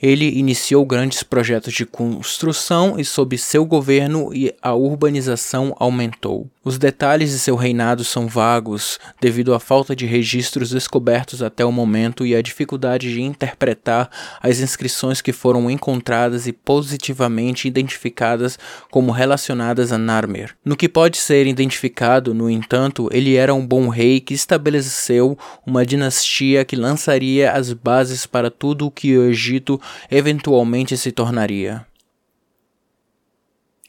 Ele 0.00 0.38
iniciou 0.38 0.86
grandes 0.86 1.24
projetos 1.24 1.74
de 1.74 1.84
construção 1.84 2.94
e, 2.98 3.04
sob 3.04 3.36
seu 3.36 3.64
governo, 3.64 4.30
a 4.62 4.72
urbanização 4.72 5.74
aumentou. 5.78 6.48
Os 6.64 6.76
detalhes 6.76 7.30
de 7.30 7.38
seu 7.38 7.56
reinado 7.56 8.04
são 8.04 8.28
vagos 8.28 8.98
devido 9.20 9.54
à 9.54 9.58
falta 9.58 9.96
de 9.96 10.04
registros 10.04 10.70
descobertos 10.70 11.42
até 11.42 11.64
o 11.64 11.72
momento 11.72 12.26
e 12.26 12.36
à 12.36 12.42
dificuldade 12.42 13.10
de 13.10 13.22
interpretar 13.22 14.10
as 14.40 14.60
inscrições 14.60 15.22
que 15.22 15.32
foram 15.32 15.70
encontradas 15.70 16.46
e 16.46 16.52
positivamente 16.52 17.66
identificadas 17.66 18.58
como 18.90 19.10
relacionadas 19.10 19.92
a 19.92 19.98
Narmer. 19.98 20.54
No 20.62 20.76
que 20.76 20.90
pode 20.90 21.16
ser 21.16 21.46
identificado, 21.46 22.34
no 22.34 22.50
entanto, 22.50 23.08
ele 23.12 23.34
era 23.34 23.54
um 23.54 23.66
bom 23.66 23.88
rei 23.88 24.20
que 24.20 24.34
estabeleceu 24.34 25.38
uma 25.66 25.86
dinastia 25.86 26.66
que 26.66 26.76
lançaria 26.76 27.50
as 27.50 27.72
bases 27.72 28.26
para 28.26 28.50
tudo 28.50 28.86
o 28.86 28.90
que 28.90 29.16
o 29.16 29.24
Egito 29.30 29.80
eventualmente 30.10 30.96
se 30.96 31.12
tornaria. 31.12 31.86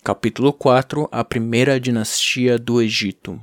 Capítulo 0.03 0.53
4 0.53 1.09
A 1.11 1.23
Primeira 1.23 1.79
Dinastia 1.79 2.57
do 2.57 2.81
Egito 2.81 3.39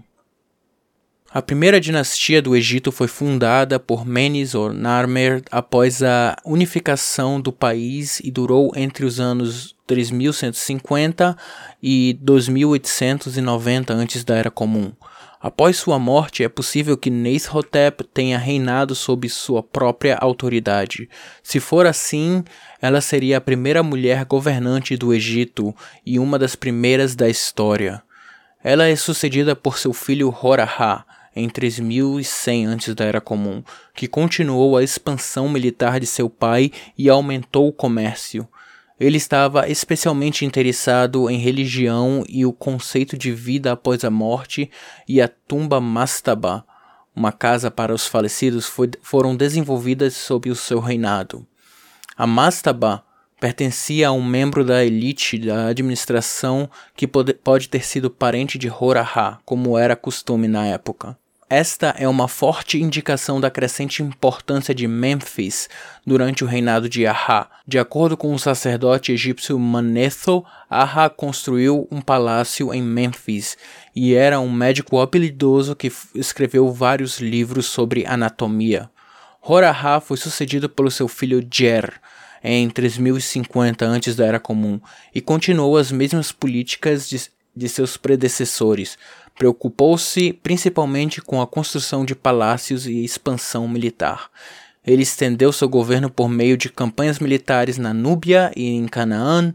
A 1.30 1.42
primeira 1.42 1.78
dinastia 1.78 2.40
do 2.40 2.56
Egito 2.56 2.90
foi 2.90 3.06
fundada 3.06 3.78
por 3.78 4.06
Menes 4.06 4.54
ou 4.54 4.72
Narmer 4.72 5.42
após 5.50 6.02
a 6.02 6.34
unificação 6.44 7.40
do 7.40 7.52
país 7.52 8.20
e 8.20 8.30
durou 8.30 8.72
entre 8.74 9.04
os 9.04 9.20
anos 9.20 9.76
3150 9.86 11.36
e 11.82 12.18
2890 12.20 13.92
antes 13.92 14.24
da 14.24 14.34
Era 14.34 14.50
Comum. 14.50 14.92
Após 15.46 15.76
sua 15.76 15.96
morte, 15.96 16.42
é 16.42 16.48
possível 16.48 16.96
que 16.96 17.08
Neishotep 17.08 18.02
tenha 18.12 18.36
reinado 18.36 18.96
sob 18.96 19.28
sua 19.28 19.62
própria 19.62 20.16
autoridade. 20.16 21.08
Se 21.40 21.60
for 21.60 21.86
assim, 21.86 22.42
ela 22.82 23.00
seria 23.00 23.38
a 23.38 23.40
primeira 23.40 23.80
mulher 23.80 24.24
governante 24.24 24.96
do 24.96 25.14
Egito 25.14 25.72
e 26.04 26.18
uma 26.18 26.36
das 26.36 26.56
primeiras 26.56 27.14
da 27.14 27.28
história. 27.28 28.02
Ela 28.60 28.88
é 28.88 28.96
sucedida 28.96 29.54
por 29.54 29.78
seu 29.78 29.92
filho 29.92 30.36
Horahá, 30.42 31.04
em 31.36 31.48
3100 31.48 32.66
antes 32.66 32.92
da 32.92 33.04
Era 33.04 33.20
Comum, 33.20 33.62
que 33.94 34.08
continuou 34.08 34.76
a 34.76 34.82
expansão 34.82 35.48
militar 35.48 36.00
de 36.00 36.06
seu 36.06 36.28
pai 36.28 36.72
e 36.98 37.08
aumentou 37.08 37.68
o 37.68 37.72
comércio. 37.72 38.48
Ele 38.98 39.18
estava 39.18 39.68
especialmente 39.68 40.44
interessado 40.44 41.28
em 41.28 41.38
religião 41.38 42.24
e 42.28 42.46
o 42.46 42.52
conceito 42.52 43.16
de 43.16 43.30
vida 43.30 43.72
após 43.72 44.04
a 44.04 44.10
morte, 44.10 44.70
e 45.06 45.20
a 45.20 45.28
tumba 45.28 45.80
Mastaba, 45.80 46.64
uma 47.14 47.30
casa 47.30 47.70
para 47.70 47.94
os 47.94 48.06
falecidos, 48.06 48.66
foi, 48.66 48.90
foram 49.02 49.36
desenvolvidas 49.36 50.14
sob 50.14 50.50
o 50.50 50.56
seu 50.56 50.80
reinado. 50.80 51.46
A 52.16 52.26
Mastaba 52.26 53.04
pertencia 53.38 54.08
a 54.08 54.12
um 54.12 54.24
membro 54.24 54.64
da 54.64 54.82
elite 54.82 55.38
da 55.38 55.66
administração 55.68 56.70
que 56.94 57.06
pode, 57.06 57.34
pode 57.34 57.68
ter 57.68 57.84
sido 57.84 58.10
parente 58.10 58.56
de 58.56 58.70
Horahá, 58.70 59.38
como 59.44 59.76
era 59.76 59.94
costume 59.94 60.48
na 60.48 60.66
época. 60.66 61.18
Esta 61.48 61.94
é 61.96 62.08
uma 62.08 62.26
forte 62.26 62.82
indicação 62.82 63.40
da 63.40 63.48
crescente 63.48 64.02
importância 64.02 64.74
de 64.74 64.88
Mênfis 64.88 65.68
durante 66.04 66.42
o 66.42 66.46
reinado 66.46 66.88
de 66.88 67.06
Ahá. 67.06 67.48
De 67.64 67.78
acordo 67.78 68.16
com 68.16 68.34
o 68.34 68.38
sacerdote 68.38 69.12
egípcio 69.12 69.56
Manetho, 69.56 70.44
Ahá 70.68 71.08
construiu 71.08 71.86
um 71.88 72.00
palácio 72.00 72.74
em 72.74 72.82
Mênfis 72.82 73.56
e 73.94 74.12
era 74.12 74.40
um 74.40 74.50
médico 74.50 74.98
habilidoso 74.98 75.76
que 75.76 75.92
escreveu 76.16 76.72
vários 76.72 77.20
livros 77.20 77.66
sobre 77.66 78.04
anatomia. 78.04 78.90
Horahá 79.40 80.00
foi 80.00 80.16
sucedido 80.16 80.68
pelo 80.68 80.90
seu 80.90 81.06
filho 81.06 81.46
Jer 81.48 81.92
em 82.42 82.68
3050 82.68 83.86
antes 83.86 84.16
da 84.16 84.26
Era 84.26 84.40
Comum 84.40 84.80
e 85.14 85.20
continuou 85.20 85.76
as 85.76 85.92
mesmas 85.92 86.32
políticas 86.32 87.08
de, 87.08 87.30
de 87.54 87.68
seus 87.68 87.96
predecessores 87.96 88.98
Preocupou-se 89.36 90.32
principalmente 90.32 91.20
com 91.20 91.40
a 91.40 91.46
construção 91.46 92.04
de 92.04 92.14
palácios 92.14 92.86
e 92.86 93.04
expansão 93.04 93.68
militar. 93.68 94.30
Ele 94.86 95.02
estendeu 95.02 95.52
seu 95.52 95.68
governo 95.68 96.08
por 96.08 96.28
meio 96.28 96.56
de 96.56 96.68
campanhas 96.68 97.18
militares 97.18 97.76
na 97.76 97.92
Núbia 97.92 98.52
e 98.56 98.68
em 98.68 98.86
Canaã 98.86 99.52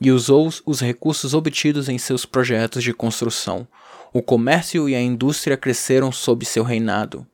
e 0.00 0.10
usou 0.10 0.50
os 0.66 0.80
recursos 0.80 1.32
obtidos 1.32 1.88
em 1.88 1.96
seus 1.96 2.26
projetos 2.26 2.82
de 2.82 2.92
construção. 2.92 3.66
O 4.12 4.20
comércio 4.20 4.88
e 4.88 4.94
a 4.94 5.00
indústria 5.00 5.56
cresceram 5.56 6.12
sob 6.12 6.44
seu 6.44 6.62
reinado. 6.62 7.26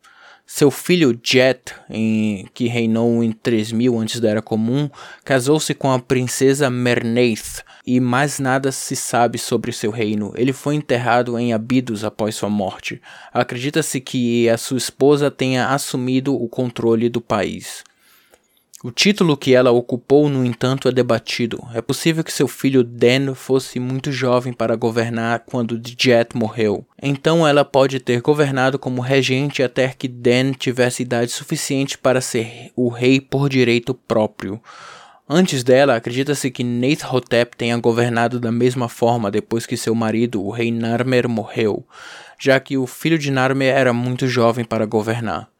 Seu 0.52 0.68
filho 0.68 1.16
Jet, 1.22 1.72
em, 1.88 2.44
que 2.52 2.66
reinou 2.66 3.22
em 3.22 3.30
3000 3.30 3.96
antes 3.96 4.18
da 4.18 4.30
Era 4.30 4.42
Comum, 4.42 4.90
casou-se 5.24 5.72
com 5.74 5.92
a 5.92 5.98
princesa 6.00 6.68
Merneith, 6.68 7.62
e 7.86 8.00
mais 8.00 8.40
nada 8.40 8.72
se 8.72 8.96
sabe 8.96 9.38
sobre 9.38 9.70
seu 9.70 9.92
reino. 9.92 10.32
Ele 10.34 10.52
foi 10.52 10.74
enterrado 10.74 11.38
em 11.38 11.52
Abidos 11.52 12.02
após 12.02 12.34
sua 12.34 12.50
morte. 12.50 13.00
Acredita-se 13.32 14.00
que 14.00 14.48
a 14.48 14.58
sua 14.58 14.76
esposa 14.76 15.30
tenha 15.30 15.68
assumido 15.68 16.34
o 16.34 16.48
controle 16.48 17.08
do 17.08 17.20
país. 17.20 17.84
O 18.82 18.90
título 18.90 19.36
que 19.36 19.54
ela 19.54 19.70
ocupou, 19.70 20.30
no 20.30 20.42
entanto, 20.42 20.88
é 20.88 20.92
debatido. 20.92 21.62
É 21.74 21.82
possível 21.82 22.24
que 22.24 22.32
seu 22.32 22.48
filho 22.48 22.82
Dan 22.82 23.34
fosse 23.34 23.78
muito 23.78 24.10
jovem 24.10 24.54
para 24.54 24.74
governar 24.74 25.40
quando 25.40 25.78
Jet 25.84 26.34
morreu. 26.34 26.86
Então 27.02 27.46
ela 27.46 27.62
pode 27.62 28.00
ter 28.00 28.22
governado 28.22 28.78
como 28.78 29.02
regente 29.02 29.62
até 29.62 29.88
que 29.88 30.08
Dan 30.08 30.52
tivesse 30.52 31.02
idade 31.02 31.30
suficiente 31.30 31.98
para 31.98 32.22
ser 32.22 32.72
o 32.74 32.88
rei 32.88 33.20
por 33.20 33.50
direito 33.50 33.92
próprio. 33.92 34.58
Antes 35.28 35.62
dela, 35.62 35.94
acredita-se 35.94 36.50
que 36.50 36.64
Neithotep 36.64 37.58
tenha 37.58 37.76
governado 37.76 38.40
da 38.40 38.50
mesma 38.50 38.88
forma 38.88 39.30
depois 39.30 39.66
que 39.66 39.76
seu 39.76 39.94
marido, 39.94 40.42
o 40.42 40.50
rei 40.50 40.72
Narmer, 40.72 41.28
morreu, 41.28 41.86
já 42.40 42.58
que 42.58 42.78
o 42.78 42.86
filho 42.86 43.18
de 43.18 43.30
Narmer 43.30 43.76
era 43.76 43.92
muito 43.92 44.26
jovem 44.26 44.64
para 44.64 44.86
governar. 44.86 45.50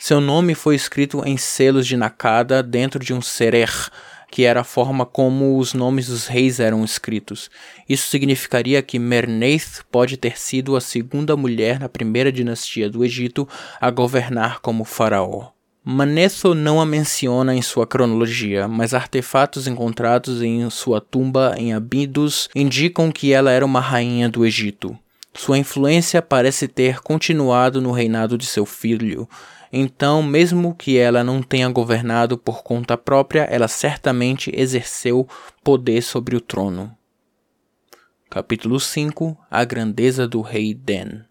Seu 0.00 0.20
nome 0.20 0.54
foi 0.54 0.76
escrito 0.76 1.24
em 1.26 1.36
selos 1.36 1.84
de 1.84 1.96
Nakada 1.96 2.62
dentro 2.62 3.00
de 3.04 3.12
um 3.12 3.20
serer, 3.20 3.68
que 4.30 4.44
era 4.44 4.60
a 4.60 4.64
forma 4.64 5.04
como 5.04 5.58
os 5.58 5.74
nomes 5.74 6.06
dos 6.06 6.28
reis 6.28 6.60
eram 6.60 6.84
escritos. 6.84 7.50
Isso 7.88 8.08
significaria 8.08 8.80
que 8.80 8.96
Merneith 8.96 9.82
pode 9.90 10.16
ter 10.16 10.38
sido 10.38 10.76
a 10.76 10.80
segunda 10.80 11.36
mulher 11.36 11.80
na 11.80 11.88
primeira 11.88 12.30
dinastia 12.30 12.88
do 12.88 13.04
Egito 13.04 13.46
a 13.80 13.90
governar 13.90 14.60
como 14.60 14.84
faraó. 14.84 15.48
Manetho 15.84 16.54
não 16.54 16.80
a 16.80 16.86
menciona 16.86 17.52
em 17.52 17.62
sua 17.62 17.84
cronologia, 17.84 18.68
mas 18.68 18.94
artefatos 18.94 19.66
encontrados 19.66 20.42
em 20.42 20.70
sua 20.70 21.00
tumba 21.00 21.56
em 21.58 21.74
Abidos 21.74 22.48
indicam 22.54 23.10
que 23.10 23.32
ela 23.32 23.50
era 23.50 23.64
uma 23.66 23.80
rainha 23.80 24.28
do 24.28 24.46
Egito. 24.46 24.96
Sua 25.34 25.58
influência 25.58 26.22
parece 26.22 26.68
ter 26.68 27.00
continuado 27.00 27.80
no 27.80 27.90
reinado 27.90 28.36
de 28.36 28.46
seu 28.46 28.66
filho, 28.66 29.28
então, 29.72 30.22
mesmo 30.22 30.74
que 30.74 30.96
ela 30.96 31.22
não 31.22 31.42
tenha 31.42 31.68
governado 31.68 32.38
por 32.38 32.62
conta 32.62 32.96
própria, 32.96 33.42
ela 33.42 33.68
certamente 33.68 34.50
exerceu 34.54 35.28
poder 35.62 36.02
sobre 36.02 36.36
o 36.36 36.40
trono. 36.40 36.96
Capítulo 38.30 38.80
5 38.80 39.36
A 39.50 39.64
grandeza 39.64 40.26
do 40.26 40.40
rei 40.40 40.74
Den 40.74 41.27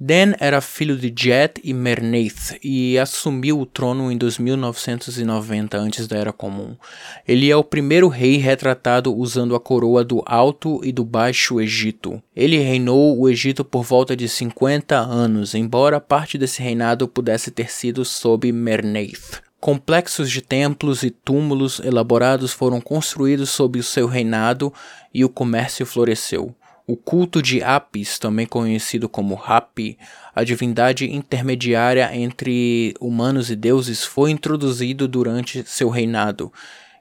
Dan 0.00 0.34
era 0.38 0.60
filho 0.60 0.96
de 0.96 1.12
Jet 1.14 1.60
e 1.64 1.74
Merneith 1.74 2.56
e 2.62 2.96
assumiu 2.96 3.58
o 3.58 3.66
trono 3.66 4.12
em 4.12 4.16
2990 4.16 5.76
antes 5.76 6.06
da 6.06 6.16
Era 6.16 6.32
Comum. 6.32 6.76
Ele 7.26 7.50
é 7.50 7.56
o 7.56 7.64
primeiro 7.64 8.06
rei 8.06 8.36
retratado 8.36 9.12
usando 9.12 9.56
a 9.56 9.60
coroa 9.60 10.04
do 10.04 10.22
Alto 10.24 10.80
e 10.84 10.92
do 10.92 11.04
Baixo 11.04 11.60
Egito. 11.60 12.22
Ele 12.36 12.58
reinou 12.58 13.18
o 13.18 13.28
Egito 13.28 13.64
por 13.64 13.82
volta 13.82 14.14
de 14.14 14.28
50 14.28 14.96
anos, 14.96 15.52
embora 15.52 16.00
parte 16.00 16.38
desse 16.38 16.62
reinado 16.62 17.08
pudesse 17.08 17.50
ter 17.50 17.68
sido 17.68 18.04
sob 18.04 18.52
Merneith. 18.52 19.42
Complexos 19.60 20.30
de 20.30 20.40
templos 20.40 21.02
e 21.02 21.10
túmulos 21.10 21.80
elaborados 21.80 22.52
foram 22.52 22.80
construídos 22.80 23.50
sob 23.50 23.80
o 23.80 23.82
seu 23.82 24.06
reinado 24.06 24.72
e 25.12 25.24
o 25.24 25.28
comércio 25.28 25.84
floresceu. 25.84 26.54
O 26.90 26.96
culto 26.96 27.42
de 27.42 27.62
Apis, 27.62 28.18
também 28.18 28.46
conhecido 28.46 29.10
como 29.10 29.38
Hapi, 29.44 29.98
a 30.34 30.42
divindade 30.42 31.04
intermediária 31.04 32.08
entre 32.16 32.94
humanos 32.98 33.50
e 33.50 33.56
deuses, 33.56 34.04
foi 34.04 34.30
introduzido 34.30 35.06
durante 35.06 35.62
seu 35.68 35.90
reinado. 35.90 36.50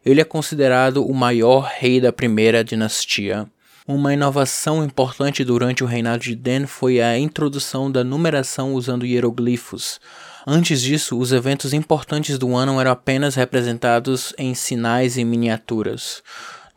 Ele 0.06 0.20
é 0.20 0.26
considerado 0.26 1.06
o 1.06 1.14
maior 1.14 1.72
rei 1.74 2.02
da 2.02 2.12
primeira 2.12 2.66
dinastia. 2.66 3.50
Uma 3.88 4.14
inovação 4.14 4.84
importante 4.84 5.46
durante 5.46 5.86
o 5.86 5.88
reinado 5.88 6.22
de 6.22 6.36
Den 6.36 6.66
foi 6.66 7.00
a 7.00 7.18
introdução 7.18 7.90
da 7.90 8.04
numeração 8.04 8.74
usando 8.74 9.06
hieroglifos. 9.06 10.02
Antes 10.46 10.82
disso, 10.82 11.18
os 11.18 11.32
eventos 11.32 11.72
importantes 11.72 12.38
do 12.38 12.54
ano 12.54 12.78
eram 12.82 12.92
apenas 12.92 13.36
representados 13.36 14.34
em 14.38 14.54
sinais 14.54 15.18
e 15.18 15.24
miniaturas. 15.24 16.22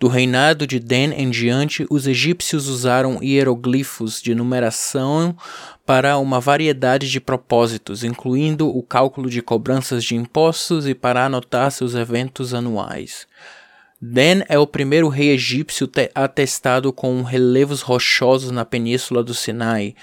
Do 0.00 0.08
reinado 0.08 0.66
de 0.66 0.80
Den 0.80 1.12
em 1.12 1.28
diante, 1.28 1.86
os 1.90 2.06
egípcios 2.06 2.68
usaram 2.68 3.22
hieroglifos 3.22 4.22
de 4.22 4.34
numeração 4.34 5.36
para 5.84 6.16
uma 6.16 6.40
variedade 6.40 7.10
de 7.10 7.20
propósitos, 7.20 8.02
incluindo 8.02 8.66
o 8.66 8.82
cálculo 8.82 9.28
de 9.28 9.42
cobranças 9.42 10.02
de 10.02 10.16
impostos 10.16 10.88
e 10.88 10.94
para 10.94 11.26
anotar 11.26 11.70
seus 11.70 11.94
eventos 11.94 12.54
anuais. 12.54 13.26
Den 14.00 14.42
é 14.48 14.58
o 14.58 14.66
primeiro 14.66 15.08
rei 15.08 15.32
egípcio 15.32 15.86
atestado 16.14 16.94
com 16.94 17.22
relevos 17.22 17.82
rochosos 17.82 18.50
na 18.50 18.64
península 18.64 19.22
do 19.22 19.34
Sinai. 19.34 19.94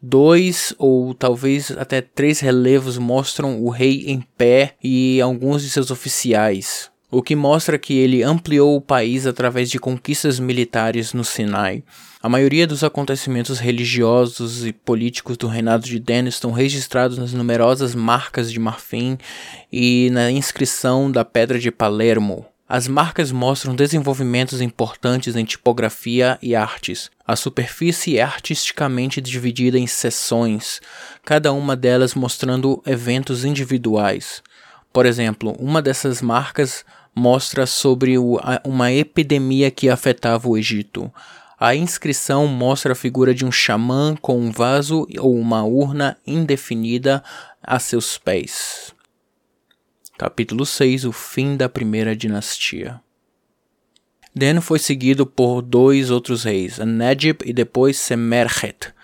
Dois 0.00 0.72
ou 0.78 1.12
talvez 1.12 1.72
até 1.72 2.00
três 2.00 2.38
relevos 2.38 2.98
mostram 2.98 3.60
o 3.60 3.68
rei 3.68 4.04
em 4.06 4.20
pé 4.20 4.76
e 4.80 5.20
alguns 5.20 5.62
de 5.62 5.70
seus 5.70 5.90
oficiais 5.90 6.88
o 7.10 7.22
que 7.22 7.34
mostra 7.34 7.78
que 7.78 7.94
ele 7.94 8.22
ampliou 8.22 8.76
o 8.76 8.80
país 8.80 9.26
através 9.26 9.68
de 9.68 9.78
conquistas 9.78 10.38
militares 10.38 11.12
no 11.12 11.24
Sinai. 11.24 11.82
A 12.22 12.28
maioria 12.28 12.66
dos 12.66 12.84
acontecimentos 12.84 13.58
religiosos 13.58 14.64
e 14.64 14.72
políticos 14.72 15.36
do 15.36 15.48
reinado 15.48 15.84
de 15.86 15.98
Den 15.98 16.28
estão 16.28 16.52
registrados 16.52 17.18
nas 17.18 17.32
numerosas 17.32 17.94
marcas 17.94 18.52
de 18.52 18.60
marfim 18.60 19.18
e 19.72 20.10
na 20.12 20.30
inscrição 20.30 21.10
da 21.10 21.24
Pedra 21.24 21.58
de 21.58 21.70
Palermo. 21.70 22.46
As 22.68 22.86
marcas 22.86 23.32
mostram 23.32 23.74
desenvolvimentos 23.74 24.60
importantes 24.60 25.34
em 25.34 25.44
tipografia 25.44 26.38
e 26.40 26.54
artes. 26.54 27.10
A 27.26 27.34
superfície 27.34 28.16
é 28.16 28.22
artisticamente 28.22 29.20
dividida 29.20 29.76
em 29.76 29.88
seções, 29.88 30.80
cada 31.24 31.52
uma 31.52 31.74
delas 31.74 32.14
mostrando 32.14 32.80
eventos 32.86 33.44
individuais. 33.44 34.40
Por 34.92 35.04
exemplo, 35.04 35.56
uma 35.58 35.82
dessas 35.82 36.22
marcas 36.22 36.84
mostra 37.14 37.66
sobre 37.66 38.18
o, 38.18 38.38
a, 38.38 38.60
uma 38.64 38.92
epidemia 38.92 39.70
que 39.70 39.88
afetava 39.88 40.48
o 40.48 40.56
Egito. 40.56 41.12
A 41.58 41.74
inscrição 41.74 42.46
mostra 42.46 42.92
a 42.92 42.96
figura 42.96 43.34
de 43.34 43.44
um 43.44 43.52
xamã 43.52 44.16
com 44.20 44.38
um 44.38 44.50
vaso 44.50 45.06
ou 45.18 45.38
uma 45.38 45.62
urna 45.64 46.16
indefinida 46.26 47.22
a 47.62 47.78
seus 47.78 48.16
pés. 48.16 48.94
Capítulo 50.16 50.64
6 50.64 51.04
O 51.04 51.12
fim 51.12 51.56
da 51.56 51.68
primeira 51.68 52.16
dinastia. 52.16 53.00
Den 54.34 54.60
foi 54.60 54.78
seguido 54.78 55.26
por 55.26 55.60
dois 55.60 56.10
outros 56.10 56.44
reis, 56.44 56.78
Anedib 56.78 57.42
e 57.44 57.52
depois 57.52 57.98
Semerhet, 57.98 58.94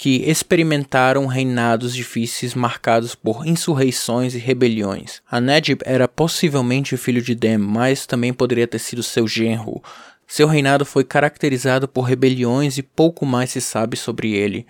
que 0.00 0.22
experimentaram 0.26 1.26
reinados 1.26 1.94
difíceis 1.94 2.54
marcados 2.54 3.14
por 3.14 3.46
insurreições 3.46 4.34
e 4.34 4.38
rebeliões. 4.38 5.20
Anedib 5.30 5.82
era 5.84 6.08
possivelmente 6.08 6.96
filho 6.96 7.20
de 7.20 7.34
Dem, 7.34 7.58
mas 7.58 8.06
também 8.06 8.32
poderia 8.32 8.66
ter 8.66 8.78
sido 8.78 9.02
seu 9.02 9.28
genro. 9.28 9.82
Seu 10.26 10.48
reinado 10.48 10.86
foi 10.86 11.04
caracterizado 11.04 11.86
por 11.86 12.04
rebeliões 12.04 12.78
e 12.78 12.82
pouco 12.82 13.26
mais 13.26 13.50
se 13.50 13.60
sabe 13.60 13.94
sobre 13.94 14.32
ele, 14.32 14.66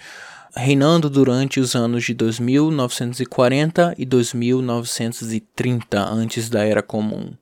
reinando 0.57 1.09
durante 1.09 1.61
os 1.61 1.77
anos 1.77 2.03
de 2.03 2.13
2940 2.13 3.95
e 3.97 4.05
2930 4.05 6.01
antes 6.01 6.51
da 6.51 6.65
Era 6.65 6.83
Comum. 6.83 7.35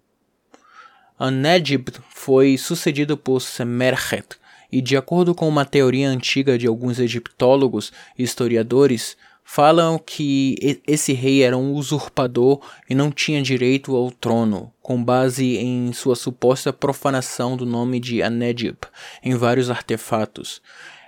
Anedib 1.19 1.89
foi 2.11 2.59
sucedido 2.59 3.17
por 3.17 3.41
Semerhet, 3.41 4.37
e, 4.71 4.81
de 4.81 4.97
acordo 4.97 5.35
com 5.35 5.49
uma 5.49 5.65
teoria 5.65 6.09
antiga 6.09 6.59
de 6.59 6.67
alguns 6.67 6.99
egiptólogos 6.99 7.93
e 8.19 8.23
historiadores, 8.23 9.17
falam 9.51 9.99
que 9.99 10.83
esse 10.87 11.15
rei 11.15 11.43
era 11.43 11.57
um 11.57 11.73
usurpador 11.73 12.61
e 12.89 12.95
não 12.95 13.11
tinha 13.11 13.41
direito 13.41 13.97
ao 13.97 14.11
trono, 14.11 14.71
com 14.83 15.03
base 15.03 15.57
em 15.57 15.91
sua 15.95 16.15
suposta 16.15 16.71
profanação 16.71 17.57
do 17.57 17.65
nome 17.65 17.99
de 17.99 18.23
Anedib 18.23 18.77
em 19.25 19.35
vários 19.35 19.71
artefatos. 19.71 20.61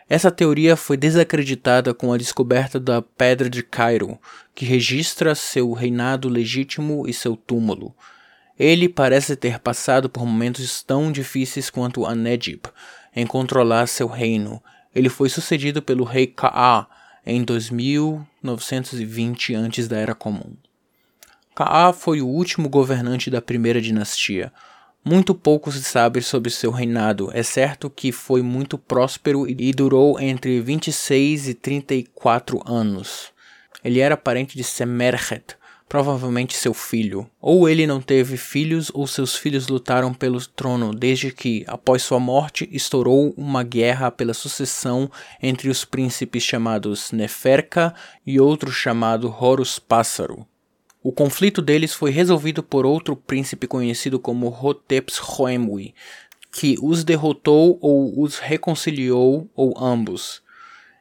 Essa 0.09 0.31
teoria 0.31 0.75
foi 0.75 0.97
desacreditada 0.97 1.93
com 1.93 2.13
a 2.13 2.17
descoberta 2.17 2.81
da 2.81 3.03
Pedra 3.03 3.49
de 3.49 3.63
Cairo, 3.63 4.19
que 4.55 4.65
registra 4.65 5.35
seu 5.35 5.71
reinado 5.73 6.29
legítimo 6.29 7.07
e 7.07 7.13
seu 7.13 7.37
túmulo. 7.37 7.95
Ele 8.59 8.89
parece 8.89 9.37
ter 9.37 9.59
passado 9.59 10.09
por 10.09 10.27
momentos 10.27 10.83
tão 10.83 11.13
difíceis 11.13 11.71
quanto 11.71 12.07
Anedib, 12.07 12.63
em 13.15 13.27
controlar 13.27 13.87
seu 13.87 14.07
reino. 14.07 14.63
Ele 14.95 15.09
foi 15.09 15.29
sucedido 15.29 15.83
pelo 15.83 16.05
rei 16.05 16.27
Kaa 16.27 16.87
em 17.25 17.45
2920 17.45 19.55
antes 19.55 19.89
da 19.89 19.97
Era 19.97 20.15
Comum. 20.15 20.55
Kaa 21.55 21.93
foi 21.93 22.23
o 22.23 22.27
último 22.27 22.69
governante 22.69 23.31
da 23.31 23.43
primeira 23.43 23.81
dinastia. 23.81 24.53
Muito 25.05 25.35
pouco 25.35 25.73
se 25.73 25.83
sabe 25.83 26.21
sobre 26.21 26.51
seu 26.51 26.71
reinado, 26.71 27.31
é 27.33 27.43
certo 27.43 27.89
que 27.89 28.13
foi 28.13 28.43
muito 28.43 28.77
próspero 28.77 29.49
e 29.49 29.73
durou 29.73 30.21
entre 30.21 30.61
26 30.61 31.49
e 31.49 31.55
34 31.55 32.63
anos. 32.67 33.33
Ele 33.83 33.99
era 33.99 34.17
parente 34.17 34.57
de 34.57 34.63
Semerhet, 34.63 35.57
provavelmente 35.91 36.57
seu 36.57 36.73
filho. 36.73 37.29
Ou 37.41 37.69
ele 37.69 37.85
não 37.85 38.01
teve 38.01 38.37
filhos, 38.37 38.93
ou 38.95 39.09
seus 39.09 39.35
filhos 39.35 39.67
lutaram 39.67 40.15
pelo 40.15 40.41
trono, 40.47 40.95
desde 40.95 41.33
que, 41.33 41.65
após 41.67 42.03
sua 42.03 42.21
morte, 42.21 42.69
estourou 42.71 43.35
uma 43.37 43.65
guerra 43.65 44.09
pela 44.09 44.33
sucessão 44.33 45.11
entre 45.43 45.69
os 45.69 45.85
príncipes 45.85 46.45
chamados 46.45 47.11
Neferka 47.11 47.93
e 48.25 48.39
outro 48.39 48.71
chamado 48.71 49.35
Horus 49.37 49.81
Pássaro. 49.81 50.47
O 51.03 51.11
conflito 51.11 51.61
deles 51.61 51.93
foi 51.93 52.13
resolvido 52.13 52.63
por 52.63 52.87
outro 52.87 53.17
príncipe 53.17 53.67
conhecido 53.67 54.21
como 54.21 54.47
Hotepshoemwi, 54.47 55.93
que 56.53 56.77
os 56.81 57.03
derrotou 57.03 57.81
ou 57.81 58.23
os 58.23 58.39
reconciliou, 58.39 59.51
ou 59.57 59.75
ambos, 59.77 60.41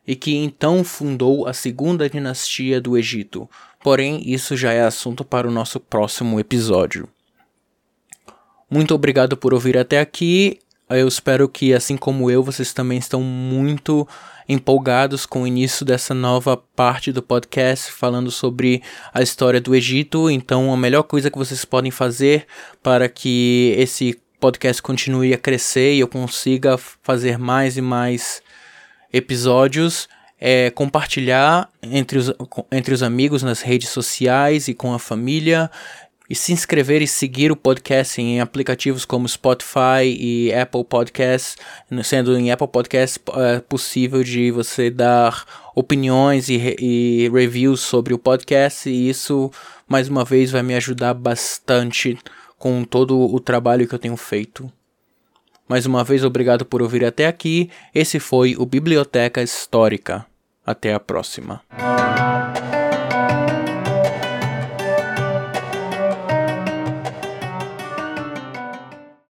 e 0.08 0.16
que 0.16 0.36
então 0.36 0.84
fundou 0.84 1.48
a 1.48 1.54
segunda 1.54 2.10
dinastia 2.10 2.82
do 2.82 2.98
Egito, 2.98 3.48
Porém, 3.82 4.22
isso 4.26 4.58
já 4.58 4.74
é 4.74 4.82
assunto 4.82 5.24
para 5.24 5.48
o 5.48 5.52
nosso 5.52 5.80
próximo 5.80 6.40
episódio. 6.40 7.08
Muito 8.70 8.94
obrigado 8.94 9.38
por 9.38 9.54
ouvir 9.54 9.78
até 9.78 10.00
aqui. 10.00 10.60
Eu 10.90 11.08
espero 11.08 11.48
que, 11.48 11.74
assim 11.74 11.96
como 11.96 12.30
eu, 12.30 12.44
vocês 12.44 12.74
também 12.74 12.98
estão 12.98 13.22
muito 13.22 14.08
empolgados 14.48 15.26
com 15.26 15.44
o 15.44 15.48
início 15.48 15.86
dessa 15.86 16.14
nova 16.14 16.58
parte 16.58 17.12
do 17.12 17.22
podcast 17.22 17.92
falando 17.92 18.32
sobre 18.32 18.82
a 19.14 19.22
história 19.22 19.62
do 19.62 19.76
Egito. 19.76 20.30
Então, 20.30 20.74
a 20.74 20.78
melhor 20.78 21.04
coisa 21.04 21.30
que 21.30 21.38
vocês 21.38 21.64
podem 21.64 21.92
fazer 21.92 22.48
para 22.82 23.08
que 23.08 23.74
esse 23.78 24.20
podcast 24.40 24.82
continue 24.82 25.34
a 25.34 25.38
crescer 25.38 25.94
e 25.94 26.00
eu 26.00 26.08
consiga 26.08 26.78
fazer 26.78 27.38
mais 27.38 27.78
e 27.78 27.82
mais 27.82 28.42
episódios 29.14 30.08
é, 30.40 30.70
compartilhar 30.72 31.70
entre 31.82 32.18
os, 32.18 32.34
entre 32.72 32.94
os 32.94 33.04
amigos 33.04 33.44
nas 33.44 33.62
redes 33.62 33.90
sociais 33.90 34.68
e 34.68 34.74
com 34.74 34.94
a 34.94 35.00
família, 35.00 35.70
e 36.30 36.36
se 36.36 36.54
inscrever 36.54 37.02
e 37.02 37.08
seguir 37.08 37.52
o 37.52 37.56
podcast 37.56 38.22
em 38.22 38.40
aplicativos 38.40 39.04
como 39.04 39.28
Spotify 39.28 40.04
e 40.06 40.54
Apple 40.54 40.84
Podcasts, 40.84 41.58
sendo 42.04 42.38
em 42.38 42.52
Apple 42.52 42.68
Podcasts 42.68 43.20
é 43.36 43.60
possível 43.60 44.24
de 44.24 44.52
você 44.52 44.92
dar 44.92 45.44
opiniões 45.76 46.48
e, 46.48 46.76
e 46.80 47.30
reviews 47.34 47.80
sobre 47.80 48.14
o 48.14 48.20
podcast, 48.20 48.88
e 48.88 49.10
isso, 49.10 49.50
mais 49.88 50.08
uma 50.08 50.24
vez, 50.24 50.52
vai 50.52 50.62
me 50.62 50.76
ajudar 50.76 51.16
bastante 51.16 52.16
com 52.60 52.84
todo 52.84 53.20
o 53.20 53.40
trabalho 53.40 53.88
que 53.88 53.96
eu 53.96 54.00
tenho 54.00 54.18
feito. 54.18 54.72
Mais 55.70 55.86
uma 55.86 56.04
vez, 56.04 56.24
obrigado 56.26 56.66
por 56.66 56.82
ouvir 56.82 57.06
até 57.06 57.28
aqui. 57.28 57.70
Esse 57.94 58.20
foi 58.20 58.56
o 58.58 58.66
Biblioteca 58.66 59.40
Histórica. 59.44 60.26
Até 60.66 60.96
a 60.96 61.00
próxima. 61.00 61.62